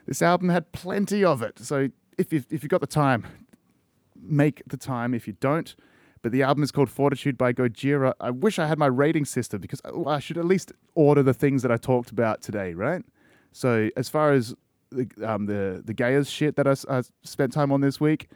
This 0.06 0.22
album 0.22 0.50
had 0.50 0.72
plenty 0.72 1.24
of 1.24 1.42
it. 1.42 1.60
So 1.60 1.90
if 2.18 2.32
you've, 2.32 2.46
if 2.50 2.64
you've 2.64 2.70
got 2.70 2.82
the 2.82 2.88
time, 2.88 3.26
make 4.16 4.64
the 4.66 4.78
time. 4.78 5.14
If 5.14 5.28
you 5.28 5.34
don't, 5.40 5.76
but 6.22 6.32
the 6.32 6.44
album 6.44 6.64
is 6.64 6.72
called 6.72 6.90
Fortitude 6.90 7.38
by 7.38 7.54
Gojira. 7.54 8.14
I 8.20 8.32
wish 8.32 8.60
I 8.60 8.68
had 8.68 8.78
my 8.78 8.88
rating 8.88 9.26
system 9.26 9.62
because 9.62 9.82
I 10.06 10.20
should 10.20 10.38
at 10.38 10.46
least 10.46 10.72
order 10.96 11.24
the 11.24 11.34
things 11.34 11.62
that 11.62 11.72
I 11.72 11.78
talked 11.78 12.12
about 12.12 12.42
today, 12.42 12.74
right? 12.74 13.04
So 13.52 13.90
as 13.96 14.10
far 14.10 14.34
as 14.34 14.56
the 14.92 15.08
um, 15.24 15.46
the 15.46 15.82
the 15.86 15.94
Gaius 15.94 16.30
shit 16.30 16.56
that 16.56 16.68
I, 16.68 16.76
I 16.90 17.04
spent 17.24 17.54
time 17.54 17.72
on 17.72 17.82
this 17.82 18.00
week, 18.00 18.30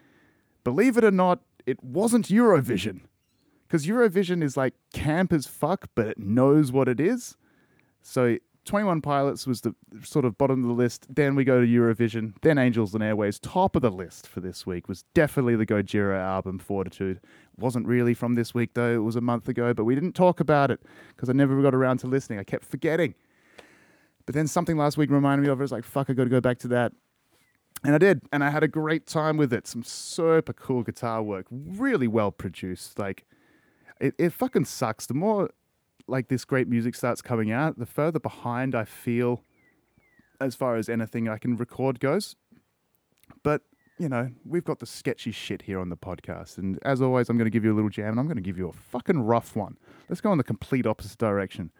believe 0.63 0.97
it 0.97 1.03
or 1.03 1.11
not, 1.11 1.39
it 1.71 1.83
wasn't 1.83 2.27
Eurovision. 2.27 3.01
Because 3.67 3.87
Eurovision 3.87 4.43
is 4.43 4.57
like 4.57 4.73
camp 4.93 5.31
as 5.31 5.47
fuck, 5.47 5.87
but 5.95 6.05
it 6.05 6.19
knows 6.19 6.71
what 6.71 6.89
it 6.89 6.99
is. 6.99 7.37
So 8.01 8.37
21 8.65 9.01
Pilots 9.01 9.47
was 9.47 9.61
the 9.61 9.73
sort 10.03 10.25
of 10.25 10.37
bottom 10.37 10.61
of 10.61 10.67
the 10.67 10.73
list. 10.73 11.07
Then 11.09 11.35
we 11.35 11.43
go 11.43 11.61
to 11.61 11.67
Eurovision. 11.67 12.33
Then 12.41 12.57
Angels 12.57 12.93
and 12.93 13.01
Airwaves. 13.01 13.39
Top 13.41 13.75
of 13.75 13.81
the 13.81 13.89
list 13.89 14.27
for 14.27 14.41
this 14.41 14.65
week 14.65 14.89
was 14.89 15.03
definitely 15.13 15.55
the 15.55 15.65
Gojira 15.65 16.19
album, 16.19 16.59
Fortitude. 16.59 17.21
Wasn't 17.57 17.87
really 17.87 18.13
from 18.13 18.35
this 18.35 18.53
week, 18.53 18.73
though. 18.73 18.93
It 18.93 19.03
was 19.03 19.15
a 19.15 19.21
month 19.21 19.47
ago, 19.47 19.73
but 19.73 19.85
we 19.85 19.95
didn't 19.95 20.13
talk 20.13 20.39
about 20.39 20.69
it 20.69 20.81
because 21.15 21.29
I 21.29 21.33
never 21.33 21.59
got 21.61 21.73
around 21.73 21.99
to 21.99 22.07
listening. 22.07 22.39
I 22.39 22.43
kept 22.43 22.65
forgetting. 22.65 23.15
But 24.25 24.35
then 24.35 24.47
something 24.47 24.77
last 24.77 24.97
week 24.97 25.09
reminded 25.09 25.43
me 25.43 25.49
of 25.49 25.59
it. 25.59 25.61
I 25.61 25.63
was 25.63 25.71
like, 25.71 25.85
fuck, 25.85 26.09
I 26.09 26.13
got 26.13 26.25
to 26.25 26.29
go 26.29 26.41
back 26.41 26.59
to 26.59 26.67
that. 26.69 26.91
And 27.83 27.95
I 27.95 27.97
did, 27.97 28.21
and 28.31 28.43
I 28.43 28.51
had 28.51 28.63
a 28.63 28.67
great 28.67 29.07
time 29.07 29.37
with 29.37 29.51
it. 29.51 29.65
Some 29.65 29.83
super 29.83 30.53
cool 30.53 30.83
guitar 30.83 31.23
work, 31.23 31.47
really 31.49 32.07
well 32.07 32.31
produced. 32.31 32.99
Like, 32.99 33.25
it, 33.99 34.13
it 34.17 34.33
fucking 34.33 34.65
sucks. 34.65 35.07
The 35.07 35.15
more 35.15 35.49
like 36.07 36.27
this 36.27 36.45
great 36.45 36.67
music 36.67 36.93
starts 36.93 37.21
coming 37.21 37.51
out, 37.51 37.79
the 37.79 37.85
further 37.85 38.19
behind 38.19 38.75
I 38.75 38.85
feel 38.85 39.43
as 40.39 40.55
far 40.55 40.75
as 40.75 40.89
anything 40.89 41.27
I 41.27 41.37
can 41.37 41.55
record 41.55 41.99
goes. 41.99 42.35
But 43.43 43.61
you 43.97 44.09
know, 44.09 44.31
we've 44.45 44.63
got 44.63 44.79
the 44.79 44.87
sketchy 44.87 45.31
shit 45.31 45.61
here 45.61 45.79
on 45.79 45.89
the 45.89 45.97
podcast, 45.97 46.57
and 46.57 46.79
as 46.81 47.01
always, 47.03 47.29
I'm 47.29 47.37
going 47.37 47.45
to 47.45 47.51
give 47.51 47.63
you 47.63 47.71
a 47.71 47.75
little 47.75 47.89
jam, 47.89 48.09
and 48.09 48.19
I'm 48.19 48.25
going 48.25 48.35
to 48.35 48.41
give 48.41 48.57
you 48.57 48.67
a 48.67 48.73
fucking 48.73 49.21
rough 49.21 49.55
one. 49.55 49.77
Let's 50.09 50.21
go 50.21 50.31
in 50.31 50.39
the 50.39 50.43
complete 50.43 50.87
opposite 50.87 51.19
direction. 51.19 51.71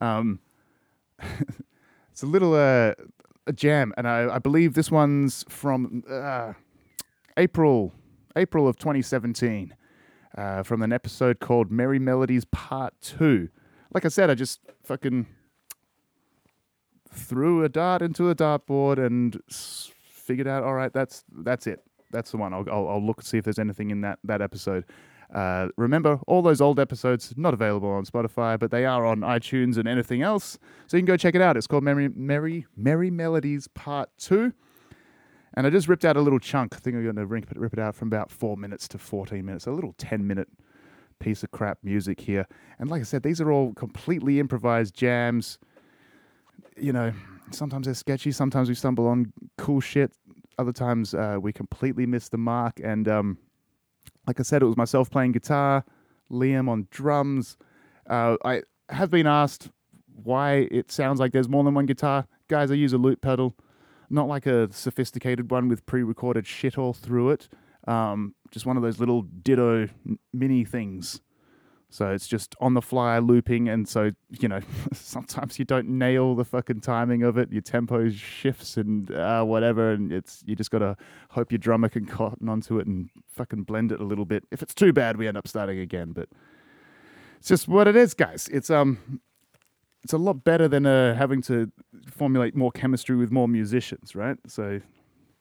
Um, 0.00 0.40
it's 2.10 2.24
a 2.24 2.26
little 2.26 2.54
uh, 2.54 2.94
a 3.46 3.52
jam, 3.52 3.92
and 3.96 4.06
I, 4.08 4.36
I 4.36 4.38
believe 4.38 4.74
this 4.74 4.90
one's 4.90 5.44
from 5.48 6.04
uh, 6.08 6.52
April 7.36 7.92
April 8.36 8.66
of 8.66 8.76
2017 8.76 9.74
uh, 10.36 10.62
from 10.62 10.82
an 10.82 10.92
episode 10.92 11.40
called 11.40 11.70
Merry 11.70 11.98
Melodies 11.98 12.44
Part 12.46 12.94
Two. 13.00 13.48
Like 13.92 14.04
I 14.04 14.08
said, 14.08 14.30
I 14.30 14.34
just 14.34 14.60
fucking 14.84 15.26
threw 17.12 17.62
a 17.62 17.68
dart 17.68 18.00
into 18.00 18.30
a 18.30 18.34
dartboard 18.34 19.04
and 19.04 19.38
figured 19.50 20.48
out. 20.48 20.64
All 20.64 20.74
right, 20.74 20.92
that's 20.92 21.24
that's 21.30 21.66
it. 21.66 21.80
That's 22.10 22.30
the 22.30 22.36
one. 22.36 22.52
I'll, 22.52 22.64
I'll, 22.70 22.88
I'll 22.88 23.04
look 23.04 23.18
and 23.18 23.26
see 23.26 23.38
if 23.38 23.44
there's 23.44 23.58
anything 23.58 23.90
in 23.90 24.02
that 24.02 24.18
that 24.24 24.40
episode. 24.40 24.84
Uh, 25.32 25.68
remember, 25.76 26.20
all 26.26 26.42
those 26.42 26.60
old 26.60 26.78
episodes 26.78 27.32
not 27.36 27.54
available 27.54 27.88
on 27.88 28.04
Spotify, 28.04 28.58
but 28.58 28.70
they 28.70 28.84
are 28.84 29.06
on 29.06 29.20
iTunes 29.20 29.78
and 29.78 29.88
anything 29.88 30.20
else. 30.20 30.58
So 30.86 30.96
you 30.96 31.00
can 31.00 31.06
go 31.06 31.16
check 31.16 31.34
it 31.34 31.40
out. 31.40 31.56
It's 31.56 31.66
called 31.66 31.84
Merry 31.84 32.08
Merry 32.08 32.66
Merry 32.76 33.10
Melodies 33.10 33.66
Part 33.68 34.10
Two. 34.18 34.52
And 35.54 35.66
I 35.66 35.70
just 35.70 35.88
ripped 35.88 36.04
out 36.04 36.16
a 36.16 36.20
little 36.20 36.38
chunk. 36.38 36.74
I 36.74 36.78
think 36.78 36.96
I'm 36.96 37.02
going 37.02 37.16
to 37.16 37.26
rip 37.26 37.74
it, 37.74 37.78
out 37.78 37.94
from 37.94 38.08
about 38.08 38.30
four 38.30 38.56
minutes 38.56 38.88
to 38.88 38.98
14 38.98 39.44
minutes. 39.44 39.66
A 39.66 39.70
little 39.70 39.94
10 39.98 40.26
minute 40.26 40.48
piece 41.18 41.42
of 41.42 41.50
crap 41.50 41.78
music 41.82 42.20
here. 42.20 42.46
And 42.78 42.90
like 42.90 43.00
I 43.00 43.04
said, 43.04 43.22
these 43.22 43.40
are 43.40 43.52
all 43.52 43.74
completely 43.74 44.40
improvised 44.40 44.94
jams. 44.94 45.58
You 46.76 46.92
know, 46.92 47.12
sometimes 47.50 47.84
they're 47.86 47.94
sketchy. 47.94 48.32
Sometimes 48.32 48.68
we 48.68 48.74
stumble 48.74 49.06
on 49.06 49.32
cool 49.58 49.80
shit. 49.80 50.12
Other 50.58 50.72
times 50.72 51.12
uh, 51.14 51.36
we 51.40 51.52
completely 51.52 52.06
miss 52.06 52.30
the 52.30 52.38
mark. 52.38 52.80
And 52.82 53.06
um, 53.06 53.38
like 54.26 54.40
I 54.40 54.42
said, 54.42 54.62
it 54.62 54.66
was 54.66 54.76
myself 54.76 55.10
playing 55.10 55.32
guitar, 55.32 55.84
Liam 56.30 56.68
on 56.68 56.88
drums. 56.90 57.56
Uh, 58.08 58.36
I 58.44 58.62
have 58.88 59.10
been 59.10 59.26
asked 59.26 59.70
why 60.14 60.68
it 60.70 60.90
sounds 60.90 61.20
like 61.20 61.32
there's 61.32 61.48
more 61.48 61.64
than 61.64 61.74
one 61.74 61.86
guitar. 61.86 62.26
Guys, 62.48 62.70
I 62.70 62.74
use 62.74 62.92
a 62.92 62.98
loop 62.98 63.20
pedal, 63.20 63.56
not 64.10 64.28
like 64.28 64.46
a 64.46 64.72
sophisticated 64.72 65.50
one 65.50 65.68
with 65.68 65.84
pre 65.86 66.02
recorded 66.02 66.46
shit 66.46 66.78
all 66.78 66.92
through 66.92 67.30
it. 67.30 67.48
Um, 67.88 68.34
just 68.50 68.66
one 68.66 68.76
of 68.76 68.82
those 68.82 69.00
little 69.00 69.22
ditto 69.22 69.88
mini 70.32 70.64
things. 70.64 71.20
So 71.92 72.08
it's 72.10 72.26
just 72.26 72.56
on 72.58 72.72
the 72.72 72.80
fly 72.80 73.18
looping, 73.18 73.68
and 73.68 73.86
so 73.86 74.12
you 74.40 74.48
know 74.48 74.60
sometimes 74.94 75.58
you 75.58 75.66
don't 75.66 75.88
nail 75.88 76.34
the 76.34 76.44
fucking 76.44 76.80
timing 76.80 77.22
of 77.22 77.36
it. 77.36 77.52
Your 77.52 77.60
tempo 77.60 78.08
shifts 78.08 78.78
and 78.78 79.10
uh, 79.10 79.44
whatever, 79.44 79.92
and 79.92 80.10
it's 80.10 80.42
you 80.46 80.56
just 80.56 80.70
gotta 80.70 80.96
hope 81.28 81.52
your 81.52 81.58
drummer 81.58 81.90
can 81.90 82.06
cotton 82.06 82.48
onto 82.48 82.78
it 82.78 82.86
and 82.86 83.10
fucking 83.28 83.64
blend 83.64 83.92
it 83.92 84.00
a 84.00 84.04
little 84.04 84.24
bit. 84.24 84.44
If 84.50 84.62
it's 84.62 84.74
too 84.74 84.94
bad, 84.94 85.18
we 85.18 85.28
end 85.28 85.36
up 85.36 85.46
starting 85.46 85.78
again. 85.78 86.12
But 86.12 86.30
it's 87.36 87.48
just 87.48 87.68
what 87.68 87.86
it 87.86 87.94
is, 87.94 88.14
guys. 88.14 88.48
It's 88.48 88.70
um, 88.70 89.20
it's 90.02 90.14
a 90.14 90.18
lot 90.18 90.44
better 90.44 90.68
than 90.68 90.86
uh, 90.86 91.14
having 91.14 91.42
to 91.42 91.70
formulate 92.10 92.56
more 92.56 92.72
chemistry 92.72 93.16
with 93.16 93.30
more 93.30 93.48
musicians, 93.48 94.16
right? 94.16 94.38
So 94.46 94.80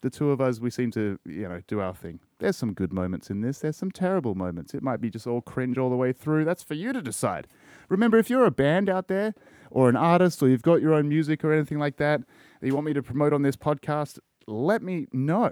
the 0.02 0.10
two 0.10 0.32
of 0.32 0.42
us, 0.42 0.60
we 0.60 0.70
seem 0.70 0.92
to, 0.92 1.20
you 1.26 1.48
know, 1.48 1.62
do 1.68 1.80
our 1.80 1.94
thing. 1.94 2.20
There's 2.40 2.58
some 2.58 2.74
good 2.74 2.92
moments 2.92 3.30
in 3.30 3.42
this. 3.42 3.60
There's 3.60 3.78
some 3.78 3.92
terrible 3.92 4.36
moments. 4.36 4.74
It 4.74 4.82
might 4.82 5.00
be 5.00 5.10
just 5.10 5.28
all 5.28 5.42
cringe 5.42 5.78
all 5.78 5.90
the 5.90 5.96
way 5.96 6.12
through. 6.12 6.46
That's 6.46 6.64
for 6.64 6.74
you 6.74 6.92
to 6.92 7.02
decide. 7.02 7.48
Remember, 7.88 8.18
if 8.18 8.30
you're 8.30 8.46
a 8.46 8.52
band 8.52 8.90
out 8.90 9.08
there 9.08 9.36
or 9.70 9.90
an 9.90 9.96
artist 9.96 10.42
or 10.42 10.50
you've 10.50 10.64
got 10.64 10.82
your 10.82 10.94
own 10.94 11.08
music 11.08 11.44
or 11.44 11.54
anything 11.54 11.78
like 11.78 11.98
that 11.98 12.22
that 12.60 12.68
you 12.68 12.74
want 12.74 12.88
me 12.88 12.94
to 12.94 13.04
promote 13.04 13.32
on 13.32 13.44
this 13.44 13.56
podcast, 13.56 14.18
let 14.48 14.82
me 14.82 15.08
know. 15.14 15.52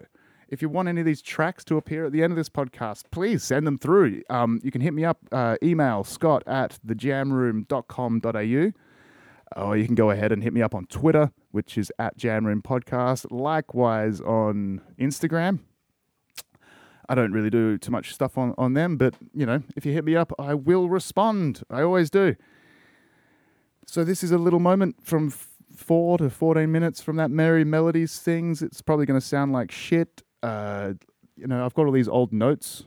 If 0.50 0.64
you 0.64 0.70
want 0.70 0.90
any 0.90 1.02
of 1.02 1.06
these 1.06 1.22
tracks 1.22 1.64
to 1.66 1.78
appear 1.78 2.06
at 2.06 2.12
the 2.12 2.24
end 2.24 2.34
of 2.34 2.38
this 2.38 2.50
podcast, 2.50 3.04
please 3.12 3.44
send 3.44 3.68
them 3.68 3.78
through. 3.78 4.24
Um, 4.32 4.60
you 4.64 4.72
can 4.72 4.82
hit 4.82 4.96
me 4.96 5.06
up, 5.06 5.20
uh, 5.32 5.58
email 5.62 6.04
scott 6.04 6.42
at 6.48 6.80
thejamroom.com.au, 6.86 9.64
or 9.64 9.78
you 9.78 9.86
can 9.86 9.96
go 9.96 10.10
ahead 10.10 10.32
and 10.32 10.42
hit 10.42 10.54
me 10.54 10.64
up 10.64 10.74
on 10.74 10.88
Twitter 10.88 11.32
which 11.52 11.78
is 11.78 11.92
at 12.00 12.18
Jam 12.18 12.46
Room 12.46 12.62
Podcast. 12.62 13.26
Likewise 13.32 14.22
on 14.22 14.82
Instagram. 15.00 15.60
I 17.08 17.16
don't 17.16 17.32
really 17.32 17.50
do 17.50 17.78
too 17.78 17.92
much 17.92 18.14
stuff 18.14 18.38
on, 18.38 18.54
on 18.58 18.74
them, 18.74 18.96
but 18.96 19.16
you 19.34 19.46
know, 19.46 19.64
if 19.76 19.86
you 19.86 19.94
hit 19.94 20.06
me 20.06 20.16
up, 20.16 20.32
I 20.38 20.54
will 20.54 20.90
respond. 20.90 21.64
I 21.70 21.82
always 21.82 22.12
do. 22.12 22.36
So 23.88 24.04
this 24.04 24.24
is 24.24 24.32
a 24.32 24.38
little 24.38 24.60
moment 24.60 24.98
from 25.04 25.34
four 25.76 26.20
to 26.20 26.30
fourteen 26.30 26.72
minutes 26.72 27.02
from 27.02 27.16
that 27.16 27.32
Merry 27.32 27.64
Melodies 27.64 28.20
things. 28.20 28.62
It's 28.62 28.82
probably 28.82 29.08
going 29.08 29.20
to 29.20 29.26
sound 29.26 29.54
like 29.54 29.72
shit. 29.72 30.22
Uh, 30.44 30.94
you 31.36 31.48
know, 31.48 31.66
I've 31.66 31.74
got 31.74 31.88
all 31.88 31.92
these 31.92 32.08
old 32.08 32.32
notes 32.32 32.84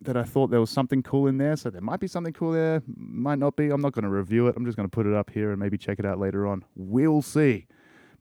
that 0.00 0.16
I 0.16 0.24
thought 0.24 0.50
there 0.50 0.58
was 0.58 0.70
something 0.70 1.04
cool 1.04 1.28
in 1.28 1.38
there, 1.38 1.54
so 1.54 1.70
there 1.70 1.80
might 1.80 2.00
be 2.00 2.08
something 2.08 2.32
cool 2.32 2.50
there, 2.50 2.82
might 2.96 3.38
not 3.38 3.54
be. 3.54 3.70
I'm 3.70 3.80
not 3.80 3.92
going 3.92 4.02
to 4.02 4.10
review 4.10 4.48
it. 4.48 4.56
I'm 4.56 4.64
just 4.64 4.76
going 4.76 4.88
to 4.88 4.92
put 4.92 5.06
it 5.06 5.14
up 5.14 5.30
here 5.30 5.52
and 5.52 5.60
maybe 5.60 5.78
check 5.78 6.00
it 6.00 6.04
out 6.04 6.18
later 6.18 6.48
on. 6.48 6.64
We'll 6.74 7.22
see. 7.22 7.68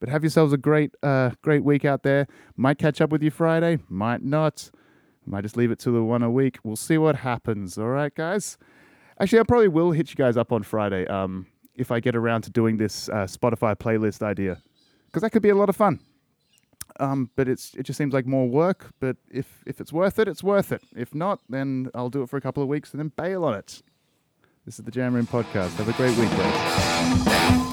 But 0.01 0.09
have 0.09 0.23
yourselves 0.23 0.51
a 0.51 0.57
great, 0.57 0.95
uh, 1.03 1.29
great 1.43 1.63
week 1.63 1.85
out 1.85 2.01
there. 2.01 2.27
Might 2.57 2.79
catch 2.79 2.99
up 2.99 3.11
with 3.11 3.21
you 3.21 3.29
Friday, 3.29 3.77
might 3.87 4.23
not. 4.23 4.71
Might 5.27 5.43
just 5.43 5.55
leave 5.55 5.69
it 5.69 5.77
to 5.79 5.91
the 5.91 6.03
one 6.03 6.23
a 6.23 6.31
week. 6.31 6.57
We'll 6.63 6.75
see 6.75 6.97
what 6.97 7.17
happens. 7.17 7.77
All 7.77 7.87
right, 7.87 8.13
guys. 8.13 8.57
Actually, 9.19 9.41
I 9.41 9.43
probably 9.43 9.67
will 9.67 9.91
hit 9.91 10.09
you 10.09 10.15
guys 10.15 10.37
up 10.37 10.51
on 10.51 10.63
Friday. 10.63 11.05
Um, 11.05 11.45
if 11.75 11.91
I 11.91 11.99
get 11.99 12.15
around 12.15 12.41
to 12.41 12.49
doing 12.49 12.77
this 12.77 13.09
uh, 13.09 13.27
Spotify 13.27 13.75
playlist 13.75 14.23
idea, 14.23 14.63
because 15.05 15.21
that 15.21 15.29
could 15.29 15.43
be 15.43 15.49
a 15.49 15.55
lot 15.55 15.69
of 15.69 15.75
fun. 15.75 15.99
Um, 16.99 17.29
but 17.35 17.47
it's 17.47 17.75
it 17.75 17.83
just 17.83 17.97
seems 17.97 18.11
like 18.11 18.25
more 18.25 18.49
work. 18.49 18.91
But 18.99 19.17
if 19.29 19.61
if 19.67 19.79
it's 19.79 19.93
worth 19.93 20.17
it, 20.17 20.27
it's 20.27 20.43
worth 20.43 20.71
it. 20.71 20.81
If 20.95 21.13
not, 21.13 21.41
then 21.47 21.91
I'll 21.93 22.09
do 22.09 22.23
it 22.23 22.29
for 22.29 22.37
a 22.37 22.41
couple 22.41 22.63
of 22.63 22.69
weeks 22.69 22.91
and 22.91 22.99
then 22.99 23.11
bail 23.15 23.45
on 23.45 23.53
it. 23.53 23.83
This 24.65 24.79
is 24.79 24.85
the 24.85 24.91
Jam 24.91 25.13
Room 25.13 25.27
Podcast. 25.27 25.75
Have 25.75 25.89
a 25.89 25.93
great 25.93 26.17
week, 26.17 26.29
guys. 26.31 27.70